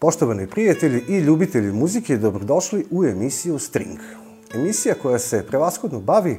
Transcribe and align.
Poštovani 0.00 0.46
prijatelji 0.46 1.04
i 1.08 1.18
ljubitelji 1.18 1.72
muzike, 1.72 2.16
dobrodošli 2.16 2.86
u 2.90 3.04
emisiju 3.04 3.58
String. 3.58 3.98
Emisija 4.54 4.94
koja 5.02 5.18
se 5.18 5.46
prevaskodno 5.46 6.00
bavi 6.00 6.38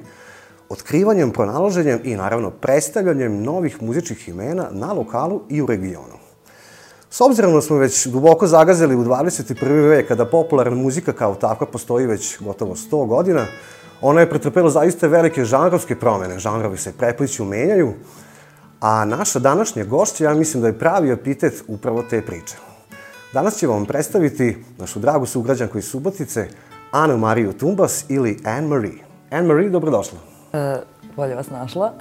otkrivanjem, 0.70 1.32
pronalaženjem 1.32 2.00
i 2.04 2.16
naravno 2.16 2.50
predstavljanjem 2.50 3.44
novih 3.44 3.82
muzičkih 3.82 4.30
imena 4.30 4.68
na 4.72 4.94
lokalu 4.94 5.42
i 5.50 5.62
u 5.62 5.66
regionu. 5.66 6.18
S 7.10 7.22
obzirom 7.22 7.54
da 7.54 7.62
smo 7.62 7.78
već 7.78 8.08
duboko 8.08 8.48
zagazili 8.48 8.96
u 8.96 9.04
21. 9.04 9.90
vek, 9.90 10.08
kada 10.08 10.26
popularna 10.26 10.76
muzika 10.76 11.14
kao 11.14 11.36
takva 11.36 11.68
postoji 11.68 12.08
već 12.08 12.40
gotovo 12.40 12.76
100 12.76 13.08
godina, 13.08 13.46
ona 14.02 14.20
je 14.20 14.30
pretrpela 14.30 14.70
zaista 14.70 15.08
velike 15.08 15.46
žanrovske 15.46 15.96
promene. 15.96 16.40
Žanrovi 16.40 16.78
se 16.78 16.94
prepliću, 16.98 17.46
menjaju, 17.46 17.94
a 18.80 19.06
naša 19.06 19.40
današnja 19.40 19.84
gošća, 19.84 20.24
ja 20.24 20.34
mislim 20.34 20.62
da 20.62 20.68
je 20.68 20.80
pravi 20.80 21.12
epitet 21.12 21.64
upravo 21.68 22.04
te 22.10 22.22
priče. 22.22 22.71
Danas 23.34 23.58
ćemo 23.58 23.74
vam 23.74 23.86
predstaviti 23.86 24.58
našu 24.78 25.00
dragu 25.00 25.26
sugrađanku 25.26 25.78
iz 25.78 25.86
Subotice, 25.86 26.48
Anu 26.92 27.18
Mariju 27.18 27.54
Tumbas 27.54 28.06
ili 28.10 28.40
Anne 28.46 28.68
Marie. 28.68 29.04
Anne 29.32 29.48
Marie, 29.48 29.70
dobrodošla. 29.70 30.20
E, 30.54 30.76
bolje 31.16 31.36
vas 31.36 31.50
našla. 31.50 31.94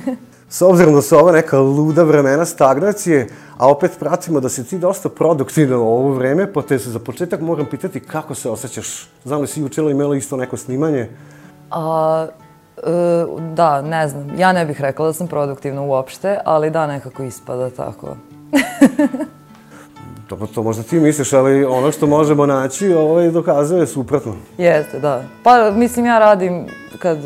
S 0.48 0.62
obzirom 0.62 0.94
da 0.94 1.02
su 1.02 1.16
ova 1.16 1.32
neka 1.32 1.58
luda 1.58 2.02
vremena 2.02 2.44
stagnacije, 2.44 3.28
a 3.58 3.70
opet 3.70 3.90
pratimo 3.98 4.40
da 4.40 4.48
si 4.48 4.64
ti 4.64 4.78
dosta 4.78 5.08
produktivna 5.08 5.78
u 5.78 5.88
ovo 5.88 6.12
vreme, 6.14 6.52
pa 6.52 6.62
te 6.62 6.78
se 6.78 6.90
za 6.90 6.98
početak 6.98 7.40
moram 7.40 7.66
pitati 7.66 8.00
kako 8.00 8.34
se 8.34 8.50
osjećaš. 8.50 9.08
Znam 9.24 9.40
li 9.40 9.46
si 9.46 9.64
učela 9.64 9.90
imala 9.90 10.16
isto 10.16 10.36
neko 10.36 10.56
snimanje? 10.56 11.08
A, 11.70 12.26
e, 12.76 12.90
da, 13.54 13.82
ne 13.82 14.08
znam. 14.08 14.38
Ja 14.38 14.52
ne 14.52 14.66
bih 14.66 14.80
rekla 14.80 15.06
da 15.06 15.12
sam 15.12 15.28
produktivna 15.28 15.82
uopšte, 15.82 16.38
ali 16.44 16.70
da, 16.70 16.86
nekako 16.86 17.22
ispada 17.22 17.70
tako. 17.70 18.16
To, 20.28 20.46
to 20.54 20.62
možda 20.62 20.82
ti 20.82 21.00
misliš, 21.00 21.32
ali 21.32 21.64
ono 21.64 21.92
što 21.92 22.06
možemo 22.06 22.46
naći 22.46 22.92
ovaj, 22.92 23.30
dokazuje 23.30 23.86
suprotno. 23.86 24.34
Jeste, 24.58 24.98
da. 24.98 25.22
Pa, 25.42 25.70
mislim, 25.70 26.06
ja 26.06 26.18
radim 26.18 26.66
kad, 26.98 27.18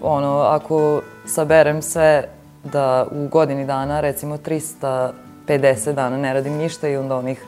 ono, 0.00 0.38
ako 0.38 1.02
saberem 1.26 1.82
sve 1.82 2.28
da 2.64 3.06
u 3.10 3.28
godini 3.28 3.66
dana, 3.66 4.00
recimo 4.00 4.36
350 4.36 5.92
dana 5.92 6.16
ne 6.16 6.34
radim 6.34 6.52
ništa 6.52 6.88
i 6.88 6.96
onda 6.96 7.16
onih 7.16 7.44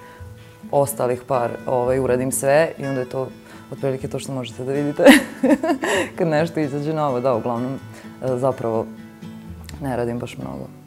ostalih 0.71 1.23
par 1.27 1.51
ovaj, 1.67 1.99
uradim 1.99 2.33
sve 2.33 2.73
i 2.79 2.87
onda 2.87 3.01
je 3.01 3.09
to 3.09 3.29
otprilike 3.73 4.09
to 4.09 4.19
što 4.19 4.33
možete 4.33 4.65
da 4.65 4.73
vidite 4.73 5.05
kad 6.19 6.29
nešto 6.29 6.61
izađe 6.61 6.93
novo. 6.93 7.21
Da, 7.21 7.35
uglavnom, 7.35 7.75
e, 7.75 7.79
zapravo 8.37 8.87
ne 9.81 9.97
radim 9.97 10.19
baš 10.19 10.39
mnogo. 10.39 10.78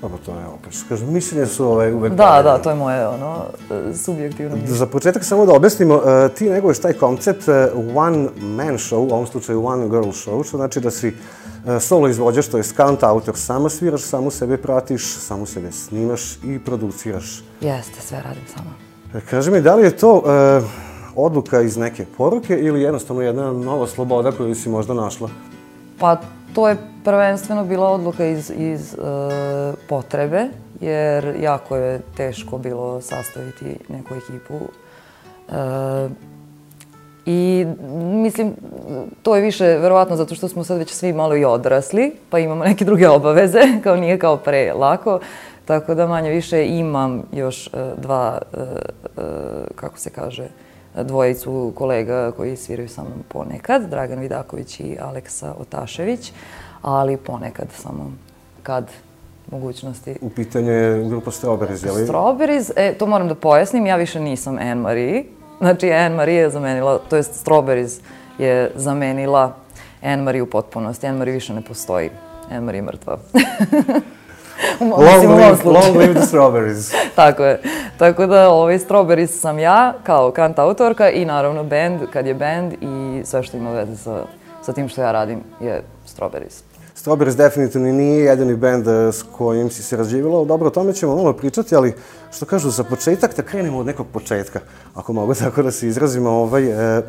Dobro, 0.00 0.18
to 0.26 0.32
je 0.32 0.46
opet 0.46 0.72
što 0.72 0.88
kažem, 0.88 1.12
mišljenje 1.12 1.46
su 1.46 1.66
ovaj, 1.66 1.92
uvek... 1.92 2.12
Da, 2.12 2.40
da, 2.44 2.58
to 2.58 2.70
je 2.70 2.76
moje 2.76 3.08
ono, 3.08 3.44
e, 3.70 3.94
subjektivno 3.94 4.56
mišljenje. 4.56 4.78
Za 4.78 4.86
početak 4.86 5.24
samo 5.24 5.46
da 5.46 5.52
objasnimo, 5.52 5.94
uh, 5.94 6.02
ti 6.34 6.50
neguješ 6.50 6.78
taj 6.78 6.92
koncept 6.92 7.48
uh, 7.48 7.54
one 7.96 8.28
man 8.40 8.78
show, 8.78 8.96
u 8.96 9.12
ovom 9.14 9.26
slučaju 9.26 9.66
one 9.66 9.88
girl 9.88 10.08
show, 10.08 10.48
što 10.48 10.56
znači 10.56 10.80
da 10.80 10.90
si 10.90 11.08
uh, 11.08 11.82
solo 11.82 12.08
izvođaš, 12.08 12.46
to 12.46 12.56
je 12.56 12.62
skant 12.62 13.02
autor, 13.02 13.36
sama 13.36 13.68
sviraš, 13.68 14.02
samo 14.02 14.30
sebe 14.30 14.56
pratiš, 14.56 15.16
samo 15.18 15.46
sebe 15.46 15.72
snimaš 15.72 16.36
i 16.44 16.58
produciraš. 16.58 17.42
Jeste, 17.60 18.00
sve 18.00 18.22
radim 18.22 18.44
sama. 18.54 18.70
Kaži 19.30 19.50
mi, 19.50 19.60
da 19.60 19.74
li 19.74 19.82
je 19.82 19.96
to 19.96 20.22
odluka 21.16 21.60
iz 21.60 21.76
neke 21.76 22.06
poruke 22.16 22.58
ili 22.58 22.82
jednostavno 22.82 23.22
jedna 23.22 23.52
nova 23.52 23.86
sloboda 23.86 24.32
koju 24.32 24.54
si 24.54 24.68
možda 24.68 24.94
našla? 24.94 25.28
Pa 25.98 26.20
to 26.54 26.68
je 26.68 26.76
prvenstveno 27.04 27.64
bila 27.64 27.88
odluka 27.88 28.26
iz, 28.26 28.52
iz 28.56 28.94
e, 28.94 28.96
potrebe, 29.88 30.46
jer 30.80 31.36
jako 31.40 31.76
je 31.76 32.00
teško 32.16 32.58
bilo 32.58 33.00
sastaviti 33.00 33.76
neku 33.88 34.14
ekipu. 34.14 34.58
E, 35.48 36.08
I 37.26 37.66
mislim, 37.96 38.52
to 39.22 39.36
je 39.36 39.42
više 39.42 39.64
verovatno 39.64 40.16
zato 40.16 40.34
što 40.34 40.48
smo 40.48 40.64
sad 40.64 40.78
već 40.78 40.90
svi 40.90 41.12
malo 41.12 41.36
i 41.36 41.44
odrasli, 41.44 42.12
pa 42.30 42.38
imamo 42.38 42.64
neke 42.64 42.84
druge 42.84 43.08
obaveze, 43.08 43.60
kao 43.84 43.96
nije 43.96 44.18
kao 44.18 44.36
pre 44.36 44.72
lako. 44.72 45.20
Tako 45.64 45.94
da 45.94 46.06
manje 46.06 46.30
više 46.30 46.66
imam 46.66 47.22
još 47.32 47.66
e, 47.66 47.70
dva, 47.96 48.38
e, 48.54 48.58
e, 48.58 49.22
kako 49.74 49.98
se 49.98 50.10
kaže, 50.10 50.48
dvojicu 50.94 51.72
kolega 51.74 52.32
koji 52.36 52.56
sviraju 52.56 52.88
sa 52.88 53.02
mnom 53.02 53.22
ponekad, 53.28 53.90
Dragan 53.90 54.18
Vidaković 54.18 54.80
i 54.80 54.96
Aleksa 55.00 55.54
Otašević, 55.58 56.32
ali 56.82 57.16
ponekad 57.16 57.66
samo 57.72 58.12
kad 58.62 58.90
mogućnosti. 59.50 60.16
U 60.20 60.30
pitanju 60.30 60.70
je 60.72 61.08
grupa 61.08 61.30
Strawberries, 61.30 61.86
je 61.86 61.92
li? 61.92 62.06
Strawberries, 62.06 62.70
e, 62.76 62.94
to 62.98 63.06
moram 63.06 63.28
da 63.28 63.34
pojasnim, 63.34 63.86
ja 63.86 63.96
više 63.96 64.20
nisam 64.20 64.58
Anne 64.58 64.74
Marie. 64.74 65.24
Znači, 65.58 65.92
Anne 65.92 66.16
Marie 66.16 66.40
je 66.40 66.50
zamenila, 66.50 66.98
to 67.10 67.16
je 67.16 67.22
Strawberries 67.22 68.00
je 68.38 68.72
zamenila 68.74 69.56
Anne 70.02 70.22
Marie 70.22 70.42
u 70.42 70.46
potpunosti. 70.46 71.06
Anne 71.06 71.18
Marie 71.18 71.34
više 71.34 71.54
ne 71.54 71.62
postoji. 71.62 72.10
Anne 72.50 72.60
Marie 72.60 72.78
je 72.78 72.82
mrtva. 72.82 73.18
long, 74.80 75.38
live, 75.38 75.64
long 75.64 75.96
live 75.96 76.14
the 76.14 76.26
strawberries. 76.26 76.94
Tako 77.16 77.44
je. 77.44 77.60
Tako 77.98 78.26
da 78.26 78.48
ovaj 78.48 78.78
strawberries 78.78 79.40
sam 79.40 79.58
ja 79.58 79.94
kao 80.02 80.30
kant 80.30 80.58
autorka 80.58 81.10
i 81.10 81.24
naravno 81.24 81.64
band 81.64 82.00
kad 82.12 82.26
je 82.26 82.34
band 82.34 82.72
i 82.72 83.22
sve 83.24 83.42
što 83.42 83.56
ima 83.56 83.70
veze 83.70 83.96
sa, 83.96 84.24
sa 84.62 84.72
tim 84.72 84.88
što 84.88 85.02
ja 85.02 85.12
radim 85.12 85.40
je 85.60 85.82
strawberries. 86.16 86.62
Strawberries 87.04 87.36
definitivno 87.36 87.92
nije 87.92 88.24
jedini 88.24 88.56
band 88.56 88.88
eh, 88.88 89.12
s 89.12 89.22
kojim 89.22 89.70
si 89.70 89.82
se 89.82 89.96
razživjela. 89.96 90.44
Dobro, 90.44 90.66
o 90.66 90.70
tome 90.70 90.92
ćemo 90.92 91.16
malo 91.16 91.32
pričati, 91.32 91.74
ali 91.74 91.94
što 92.32 92.46
kažu, 92.46 92.70
za 92.70 92.84
početak 92.84 93.36
da 93.36 93.42
krenemo 93.42 93.78
od 93.78 93.86
nekog 93.86 94.06
početka, 94.12 94.60
ako 94.94 95.12
mogu 95.12 95.34
tako 95.44 95.62
da 95.62 95.70
se 95.70 95.88
izrazimo. 95.88 96.30
Ovaj, 96.30 96.98
e, 96.98 97.02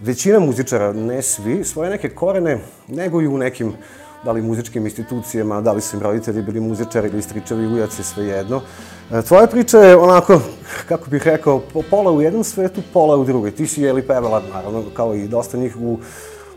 većina 0.00 0.38
muzičara, 0.38 0.92
ne 0.92 1.22
svi, 1.22 1.64
svoje 1.64 1.90
neke 1.90 2.08
korene 2.08 2.58
neguju 2.88 3.34
u 3.34 3.38
nekim 3.38 3.72
da 4.24 4.32
li 4.32 4.42
muzičkim 4.42 4.86
institucijama, 4.86 5.60
da 5.60 5.72
li 5.72 5.80
su 5.80 5.96
im 5.96 6.02
roditelji 6.02 6.42
bili 6.42 6.60
muzičari 6.60 7.08
ili 7.08 7.22
stričevi 7.22 7.66
ujaci, 7.66 8.02
sve 8.02 8.26
jedno. 8.26 8.60
E, 9.12 9.22
tvoja 9.22 9.46
priča 9.46 9.78
je 9.78 9.96
onako, 9.96 10.40
kako 10.88 11.10
bih 11.10 11.22
rekao, 11.26 11.62
pola 11.90 12.12
u 12.12 12.22
jednom 12.22 12.44
svetu, 12.44 12.82
pola 12.92 13.16
u 13.16 13.24
drugoj. 13.24 13.50
Ti 13.50 13.66
si 13.66 13.82
jeli 13.82 14.02
pevala, 14.02 14.42
naravno, 14.54 14.82
kao 14.94 15.14
i 15.14 15.28
dosta 15.28 15.56
njih 15.58 15.76
u 15.80 15.98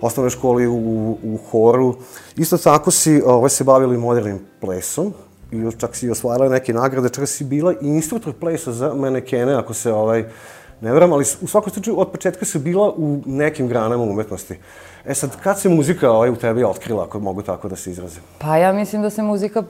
osnovnoj 0.01 0.29
školi 0.29 0.67
u, 0.67 1.17
u 1.23 1.37
horu. 1.51 1.95
Isto 2.37 2.57
tako 2.57 2.91
si 2.91 3.21
ovaj, 3.25 3.49
se 3.49 3.63
bavili 3.63 3.97
modernim 3.97 4.39
plesom 4.61 5.13
i 5.51 5.71
čak 5.77 5.95
si 5.95 6.09
osvajala 6.09 6.49
neke 6.49 6.73
nagrade, 6.73 7.09
čak 7.09 7.27
si 7.27 7.43
bila 7.43 7.73
i 7.73 7.87
instruktor 7.87 8.33
plesa 8.33 8.71
za 8.71 8.93
manekene, 8.93 9.53
ako 9.53 9.73
se 9.73 9.93
ovaj, 9.93 10.25
ne 10.81 10.93
vram, 10.93 11.13
ali 11.13 11.25
u 11.41 11.47
svakom 11.47 11.73
slučaju 11.73 11.99
od 11.99 12.11
početka 12.11 12.45
si 12.45 12.59
bila 12.59 12.93
u 12.97 13.21
nekim 13.25 13.67
granama 13.67 14.03
umetnosti. 14.03 14.57
E 15.05 15.13
sad, 15.13 15.29
kad 15.43 15.59
se 15.59 15.69
muzika 15.69 16.11
ovaj, 16.11 16.29
u 16.29 16.35
tebi 16.35 16.63
otkrila, 16.63 17.03
ako 17.03 17.19
mogu 17.19 17.41
tako 17.41 17.69
da 17.69 17.75
se 17.75 17.91
izrazim? 17.91 18.23
Pa 18.37 18.57
ja 18.57 18.73
mislim 18.73 19.01
da 19.01 19.09
se 19.09 19.21
muzika 19.21 19.63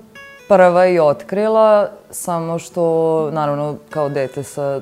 prva 0.48 0.88
i 0.88 1.00
otkrila, 1.00 1.90
samo 2.12 2.60
što, 2.60 3.30
naravno, 3.32 3.76
kao 3.90 4.10
dete 4.10 4.44
sa 4.44 4.82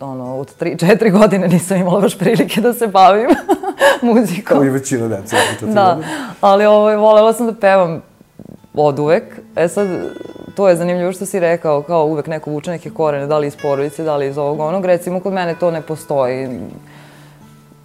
ono, 0.00 0.36
od 0.36 0.60
3-4 0.60 1.12
godine 1.12 1.48
nisam 1.48 1.76
imala 1.76 2.00
baš 2.00 2.18
prilike 2.18 2.60
da 2.60 2.72
se 2.72 2.86
bavim 2.86 3.28
muzikom. 4.02 4.56
Kao 4.56 4.64
i 4.64 4.70
većina 4.70 5.08
djeca. 5.08 5.36
Da, 5.60 5.98
ali 6.40 6.66
ovaj, 6.66 6.96
volela 6.96 7.32
sam 7.32 7.46
da 7.46 7.54
pevam 7.54 8.02
od 8.74 8.98
uvek. 8.98 9.24
E 9.56 9.68
sad, 9.68 9.88
to 10.54 10.68
je 10.68 10.76
zanimljivo 10.76 11.12
što 11.12 11.26
si 11.26 11.40
rekao, 11.40 11.82
kao 11.82 12.06
uvek 12.06 12.26
neko 12.26 12.50
vuče 12.50 12.70
neke 12.70 12.90
korene, 12.90 13.26
da 13.26 13.38
li 13.38 13.46
iz 13.46 13.56
porodice, 13.62 14.04
da 14.04 14.16
li 14.16 14.28
iz 14.28 14.38
ovog 14.38 14.60
onog. 14.60 14.84
Recimo, 14.84 15.20
kod 15.20 15.32
mene 15.32 15.54
to 15.54 15.70
ne 15.70 15.80
postoji 15.80 16.48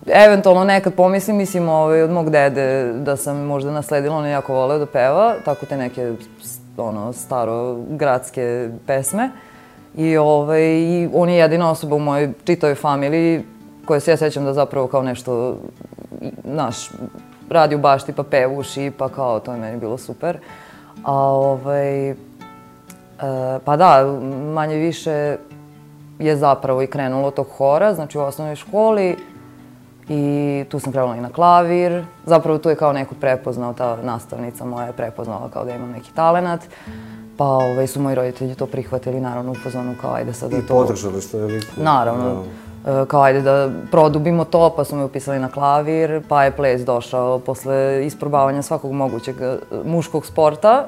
eventualno 0.05 0.63
nekad 0.63 0.93
pomislim, 0.93 1.37
mislim, 1.37 1.69
ovaj, 1.69 2.01
od 2.01 2.09
mog 2.09 2.29
dede 2.29 2.93
da 2.93 3.17
sam 3.17 3.37
možda 3.37 3.71
nasledila, 3.71 4.17
on 4.17 4.25
je 4.25 4.31
jako 4.31 4.53
voleo 4.53 4.77
da 4.77 4.85
peva, 4.85 5.35
tako 5.45 5.65
te 5.65 5.77
neke 5.77 6.13
ono, 6.77 7.13
staro 7.13 7.77
gradske 7.89 8.69
pesme. 8.87 9.29
I, 9.95 10.17
ovaj, 10.17 10.63
I 10.63 11.09
on 11.13 11.29
je 11.29 11.37
jedina 11.37 11.71
osoba 11.71 11.95
u 11.95 11.99
mojoj 11.99 12.33
čitoj 12.43 12.75
familiji 12.75 13.43
koja 13.85 13.99
se 13.99 14.11
ja 14.11 14.17
sećam 14.17 14.45
da 14.45 14.53
zapravo 14.53 14.87
kao 14.87 15.03
nešto, 15.03 15.57
naš, 16.43 16.89
radi 17.49 17.75
u 17.75 17.79
bašti 17.79 18.13
pa 18.13 18.23
pevuši, 18.23 18.91
pa 18.97 19.09
kao 19.09 19.39
to 19.39 19.51
je 19.51 19.57
meni 19.57 19.77
bilo 19.77 19.97
super. 19.97 20.37
A 21.03 21.13
ovaj, 21.13 22.09
e, 22.09 22.15
pa 23.65 23.77
da, 23.77 24.19
manje 24.53 24.75
više 24.75 25.37
je 26.19 26.35
zapravo 26.35 26.81
i 26.81 26.87
krenulo 26.87 27.31
tog 27.31 27.47
hora, 27.57 27.93
znači 27.93 28.17
u 28.17 28.21
osnovnoj 28.21 28.55
školi. 28.55 29.15
I 30.09 30.65
tu 30.69 30.79
sam 30.79 30.91
trebala 30.91 31.15
i 31.15 31.21
na 31.21 31.29
klavir. 31.29 32.05
Zapravo 32.25 32.57
tu 32.57 32.69
je 32.69 32.75
kao 32.75 32.93
neko 32.93 33.15
prepoznao, 33.15 33.73
ta 33.73 33.97
nastavnica 34.03 34.65
moja 34.65 34.87
je 34.87 34.93
prepoznala 34.93 35.49
kao 35.49 35.65
da 35.65 35.71
imam 35.71 35.91
neki 35.91 36.11
talenat. 36.13 36.61
Pa 37.37 37.45
ovaj, 37.45 37.87
su 37.87 38.01
moji 38.01 38.15
roditelji 38.15 38.55
to 38.55 38.65
prihvatili, 38.65 39.19
naravno, 39.19 39.51
u 39.51 39.55
fazonu 39.55 39.95
kao 40.01 40.13
ajde 40.13 40.33
sad 40.33 40.51
da 40.51 40.57
I 40.57 40.61
to... 40.61 40.73
podržali 40.73 41.21
što 41.21 41.37
je 41.37 41.45
liku. 41.45 41.67
Naravno. 41.77 42.43
E, 42.85 43.05
kao 43.07 43.21
ajde 43.21 43.41
da 43.41 43.69
produbimo 43.91 44.45
to, 44.45 44.73
pa 44.75 44.83
su 44.83 44.95
me 44.95 45.03
upisali 45.03 45.39
na 45.39 45.49
klavir, 45.49 46.21
pa 46.27 46.43
je 46.43 46.51
ples 46.51 46.81
došao 46.81 47.39
posle 47.39 48.05
isprobavanja 48.05 48.61
svakog 48.61 48.91
mogućeg 48.91 49.35
e, 49.41 49.57
muškog 49.85 50.25
sporta 50.25 50.87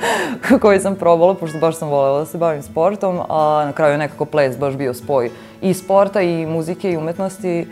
koji 0.62 0.80
sam 0.80 0.94
probala, 0.94 1.34
pošto 1.34 1.58
baš 1.58 1.76
sam 1.76 1.88
voljela 1.88 2.18
da 2.18 2.26
se 2.26 2.38
bavim 2.38 2.62
sportom, 2.62 3.20
a 3.28 3.62
na 3.64 3.72
kraju 3.72 3.92
je 3.92 3.98
nekako 3.98 4.24
ples 4.24 4.58
baš 4.58 4.74
bio 4.74 4.94
spoj 4.94 5.30
i 5.60 5.74
sporta 5.74 6.20
i 6.20 6.46
muzike 6.46 6.92
i 6.92 6.96
umetnosti 6.96 7.66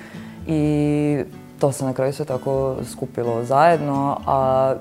i 0.48 1.24
to 1.58 1.72
se 1.72 1.84
na 1.84 1.92
kraju 1.92 2.12
sve 2.12 2.24
tako 2.24 2.76
skupilo 2.92 3.44
zajedno, 3.44 4.20
a 4.26 4.74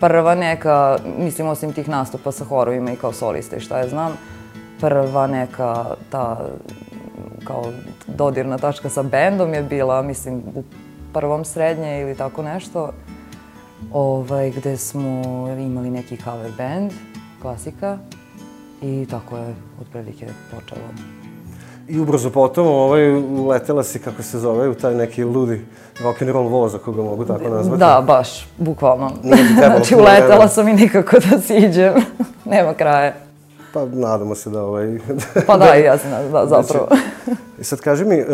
prva 0.00 0.34
neka, 0.34 0.98
mislim 1.18 1.48
osim 1.48 1.72
tih 1.72 1.88
nastupa 1.88 2.32
sa 2.32 2.44
horovima 2.44 2.92
i 2.92 2.96
kao 2.96 3.12
soliste 3.12 3.56
i 3.56 3.60
šta 3.60 3.78
ja 3.78 3.88
znam, 3.88 4.12
prva 4.80 5.26
neka 5.26 5.84
ta 6.10 6.48
kao 7.44 7.64
dodirna 8.06 8.58
tačka 8.58 8.88
sa 8.88 9.02
bendom 9.02 9.54
je 9.54 9.62
bila, 9.62 10.02
mislim, 10.02 10.42
u 10.54 10.62
prvom 11.12 11.44
srednje 11.44 12.00
ili 12.00 12.14
tako 12.14 12.42
nešto, 12.42 12.92
ovaj, 13.92 14.50
gde 14.50 14.76
smo 14.76 15.22
imali 15.58 15.90
neki 15.90 16.16
cover 16.16 16.52
band, 16.56 16.92
klasika, 17.42 17.98
i 18.82 19.06
tako 19.10 19.36
je 19.36 19.54
otprilike 19.80 20.26
počelo. 20.50 21.23
I 21.88 22.00
ubrzo 22.00 22.30
potom 22.30 22.66
ovaj, 22.66 23.02
letela 23.48 23.82
si, 23.82 23.98
kako 23.98 24.22
se 24.22 24.38
zove, 24.38 24.68
u 24.68 24.74
taj 24.74 24.94
neki 24.94 25.24
ludi 25.24 25.66
rock 26.02 26.22
and 26.22 26.30
roll 26.30 26.48
voz, 26.48 26.74
ako 26.74 26.92
ga 26.92 27.02
mogu 27.02 27.24
tako 27.24 27.48
nazvati. 27.48 27.80
Da, 27.80 28.04
baš, 28.06 28.46
bukvalno. 28.58 29.10
Znači, 29.54 29.94
uletela 29.94 30.48
sam 30.48 30.68
i 30.68 30.72
nikako 30.72 31.16
da 31.18 31.40
siđem. 31.40 31.94
Nema 32.44 32.74
kraja. 32.74 33.23
Pa 33.74 33.84
nadamo 33.92 34.34
se 34.34 34.50
da 34.50 34.62
ovaj... 34.62 34.98
Pa 35.46 35.56
da, 35.56 35.76
i 35.78 35.82
ja 35.82 35.98
sam, 35.98 36.10
da, 36.32 36.46
zapravo. 36.46 36.88
I 37.60 37.64
sad 37.64 37.80
kaži 37.80 38.04
mi, 38.04 38.20
uh, 38.20 38.26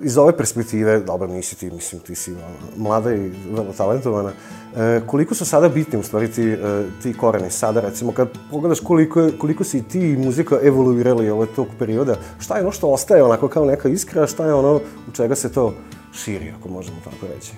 iz 0.00 0.18
ove 0.18 0.36
perspektive, 0.36 1.00
dobro, 1.00 1.28
nisi 1.28 1.56
ti, 1.56 1.70
mislim, 1.70 2.00
ti 2.00 2.14
si 2.14 2.32
ono, 2.32 2.42
mlada 2.76 3.14
i 3.14 3.30
vrlo 3.52 3.72
talentovana, 3.76 4.28
uh, 4.28 4.78
koliko 5.06 5.34
su 5.34 5.44
sada 5.44 5.68
bitni, 5.68 5.98
u 5.98 6.02
stvari, 6.02 6.32
ti, 6.32 6.56
ti 7.02 7.14
koreni 7.18 7.50
sada, 7.50 7.80
recimo, 7.80 8.12
kad 8.12 8.28
pogledaš 8.50 8.80
koliko, 8.80 9.28
koliko 9.38 9.64
si 9.64 9.78
i 9.78 9.82
ti 9.82 10.00
i 10.00 10.16
muzika 10.16 10.58
evoluirali 10.62 11.30
ovo 11.30 11.46
tog 11.46 11.66
perioda, 11.78 12.16
šta 12.38 12.56
je 12.56 12.62
ono 12.62 12.72
što 12.72 12.88
ostaje 12.88 13.22
onako 13.22 13.48
kao 13.48 13.64
neka 13.64 13.88
iskra, 13.88 14.26
šta 14.26 14.46
je 14.46 14.54
ono 14.54 14.76
u 15.08 15.12
čega 15.12 15.34
se 15.34 15.52
to 15.52 15.74
širi, 16.12 16.54
ako 16.60 16.68
možemo 16.68 16.96
tako 17.04 17.26
reći? 17.34 17.52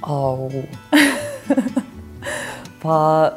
Au. 0.00 0.50
pa, 2.82 3.30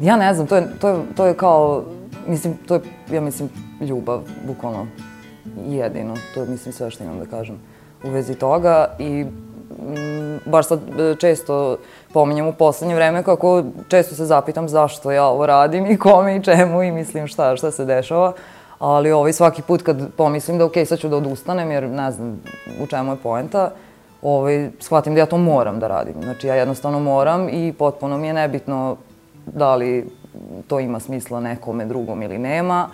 ja 0.00 0.16
ne 0.16 0.34
znam, 0.34 0.46
to 0.46 0.56
je, 0.56 0.68
to 0.80 0.88
je, 0.88 0.96
to 1.16 1.26
je 1.26 1.34
kao, 1.34 1.84
mislim, 2.28 2.54
to 2.66 2.74
je, 2.74 2.80
ja 3.12 3.20
mislim, 3.20 3.48
ljubav, 3.80 4.20
bukvalno, 4.46 4.86
jedino. 5.68 6.14
To 6.34 6.40
je, 6.40 6.48
mislim, 6.48 6.72
sve 6.72 6.90
što 6.90 7.04
imam 7.04 7.18
da 7.18 7.26
kažem 7.26 7.58
u 8.04 8.10
vezi 8.10 8.34
toga 8.34 8.86
i 8.98 9.24
mm, 9.24 10.50
baš 10.50 10.68
sad 10.68 10.80
e, 11.00 11.14
često 11.20 11.76
pominjem 12.12 12.46
u 12.46 12.52
poslednje 12.52 12.94
vreme 12.94 13.22
kako 13.22 13.62
često 13.88 14.14
se 14.14 14.24
zapitam 14.24 14.68
zašto 14.68 15.10
ja 15.10 15.24
ovo 15.24 15.46
radim 15.46 15.86
i 15.86 15.98
kome 15.98 16.36
i 16.36 16.42
čemu 16.42 16.82
i 16.82 16.92
mislim 16.92 17.26
šta, 17.26 17.56
šta 17.56 17.70
se 17.70 17.84
dešava. 17.84 18.32
Ali 18.78 19.12
ovaj 19.12 19.32
svaki 19.32 19.62
put 19.62 19.82
kad 19.82 20.12
pomislim 20.16 20.58
da 20.58 20.64
ok, 20.64 20.72
sad 20.86 20.98
ću 20.98 21.08
da 21.08 21.16
odustanem 21.16 21.70
jer 21.70 21.88
ne 21.88 22.10
znam 22.10 22.42
u 22.82 22.86
čemu 22.86 23.12
je 23.12 23.16
poenta, 23.22 23.70
ovaj, 24.22 24.70
shvatim 24.80 25.14
da 25.14 25.20
ja 25.20 25.26
to 25.26 25.36
moram 25.36 25.78
da 25.78 25.88
radim. 25.88 26.14
Znači 26.22 26.46
ja 26.46 26.54
jednostavno 26.54 27.00
moram 27.00 27.48
i 27.48 27.72
potpuno 27.78 28.18
mi 28.18 28.26
je 28.26 28.32
nebitno 28.32 28.96
da 29.46 29.74
li 29.74 30.08
to 30.66 30.80
ima 30.80 31.00
smisla 31.00 31.40
nekome 31.40 31.84
drugom 31.84 32.22
ili 32.22 32.38
nema. 32.38 32.88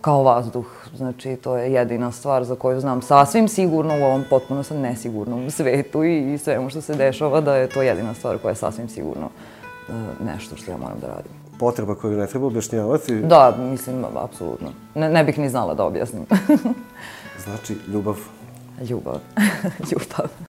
Kao 0.00 0.22
vazduh. 0.22 0.66
Znači 0.96 1.36
to 1.36 1.56
je 1.56 1.72
jedina 1.72 2.12
stvar 2.12 2.44
za 2.44 2.54
koju 2.54 2.80
znam 2.80 3.02
sasvim 3.02 3.48
sigurno 3.48 3.94
u 4.00 4.02
ovom 4.04 4.24
potpuno 4.30 4.62
sam 4.62 4.80
nesigurnom 4.80 5.50
svetu 5.50 6.04
i, 6.04 6.34
i 6.34 6.38
svemu 6.38 6.70
što 6.70 6.80
se 6.80 6.94
dešava 6.94 7.40
da 7.40 7.56
je 7.56 7.68
to 7.68 7.82
jedina 7.82 8.14
stvar 8.14 8.38
koja 8.38 8.50
je 8.50 8.56
sasvim 8.56 8.88
sigurno 8.88 9.28
e, 9.88 9.92
nešto 10.24 10.56
što 10.56 10.70
ja 10.70 10.76
moram 10.76 10.98
da 11.00 11.06
radim. 11.06 11.32
Potreba 11.58 11.94
koju 11.94 12.18
ne 12.18 12.26
treba 12.26 12.46
objašnjavati, 12.46 13.20
Da, 13.20 13.56
mislim, 13.58 14.04
apsolutno. 14.16 14.68
Ne, 14.94 15.08
ne 15.10 15.24
bih 15.24 15.38
ni 15.38 15.48
znala 15.48 15.74
da 15.74 15.84
objasnim. 15.84 16.26
znači 17.44 17.76
ljubav. 17.92 18.16
Ljubav. 18.88 19.18
Ljubav. 19.90 20.47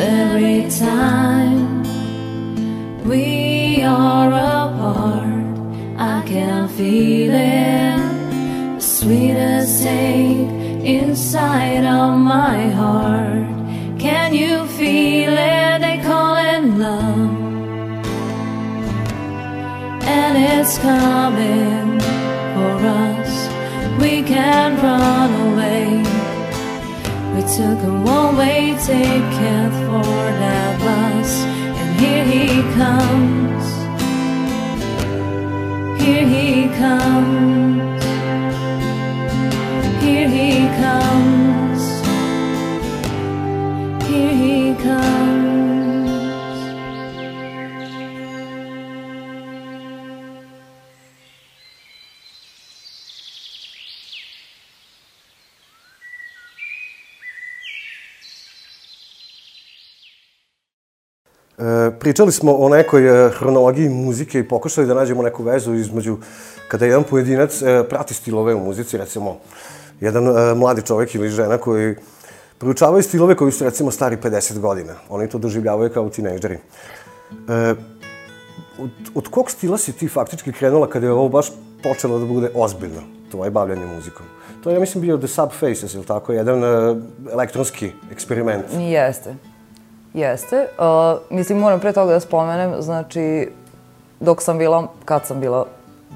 Every 0.00 0.68
time 0.70 1.82
we 3.04 3.82
are 3.82 4.28
apart, 4.28 5.58
I 5.98 6.22
can 6.26 6.68
feel 6.68 7.34
it. 7.34 7.70
The 9.00 9.66
take 9.82 10.84
inside 10.84 11.84
of 11.84 12.18
my 12.18 12.68
heart. 12.68 13.48
Can 13.98 14.34
you 14.34 14.66
feel 14.66 15.32
it? 15.32 15.80
They 15.80 16.00
call 16.04 16.36
it 16.36 16.62
love. 16.78 17.30
And 20.16 20.32
it's 20.38 20.78
coming 20.78 21.98
for 22.54 22.74
us. 22.86 23.32
We 24.00 24.22
can't 24.22 24.80
run 24.82 25.39
took 27.56 27.82
a 27.82 27.90
one-way 27.90 28.76
ticket 28.86 29.72
for 29.86 30.22
that 30.38 30.78
bus, 30.78 31.32
and 31.80 32.00
here 32.00 32.24
he 32.24 32.62
comes. 32.78 33.64
Here 36.00 36.26
he 36.26 36.68
comes. 36.78 37.89
Pričali 62.00 62.32
smo 62.32 62.56
o 62.56 62.68
nekoj 62.68 63.26
eh, 63.26 63.30
hronologiji 63.30 63.88
muzike 63.88 64.38
i 64.38 64.48
pokušali 64.48 64.86
da 64.86 64.94
nađemo 64.94 65.22
neku 65.22 65.42
vezu 65.42 65.74
između 65.74 66.18
kada 66.68 66.86
jedan 66.86 67.02
pojedinac 67.02 67.62
eh, 67.62 67.84
prati 67.88 68.14
stilove 68.14 68.54
u 68.54 68.64
muzici, 68.64 68.98
recimo 68.98 69.36
jedan 70.00 70.28
eh, 70.28 70.54
mladi 70.54 70.82
čovjek 70.82 71.14
ili 71.14 71.28
žena 71.28 71.58
koji 71.58 71.94
proučavaju 72.58 73.02
stilove 73.02 73.34
koji 73.34 73.52
su 73.52 73.64
recimo 73.64 73.90
stari 73.90 74.16
50 74.16 74.58
godina. 74.58 74.94
Oni 75.08 75.28
to 75.28 75.38
doživljavaju 75.38 75.90
kao 75.90 76.08
tinejdžeri. 76.08 76.54
E, 76.54 77.74
od, 78.78 78.90
od 79.14 79.28
kog 79.28 79.50
stila 79.50 79.78
si 79.78 79.92
ti 79.92 80.08
faktički 80.08 80.52
krenula 80.52 80.88
kada 80.88 81.06
je 81.06 81.12
ovo 81.12 81.28
baš 81.28 81.46
počelo 81.82 82.18
da 82.18 82.26
bude 82.26 82.50
ozbiljno, 82.54 83.00
tvoje 83.30 83.50
bavljanje 83.50 83.86
muzikom? 83.86 84.26
To 84.62 84.70
je, 84.70 84.74
ja 84.74 84.80
mislim, 84.80 85.02
bio 85.02 85.18
The 85.18 85.28
Subfaces, 85.28 85.94
ili 85.94 86.04
tako, 86.04 86.32
jedan 86.32 86.62
elektronski 87.32 87.92
eksperiment. 88.12 88.64
Jeste. 88.78 89.34
Jeste. 90.14 90.66
Uh, 90.78 91.20
mislim, 91.30 91.58
moram 91.58 91.80
pre 91.80 91.92
toga 91.92 92.12
da 92.12 92.20
spomenem, 92.20 92.82
znači, 92.82 93.48
dok 94.20 94.42
sam 94.42 94.58
bila, 94.58 94.86
kad 95.04 95.26
sam 95.26 95.40
bila 95.40 95.66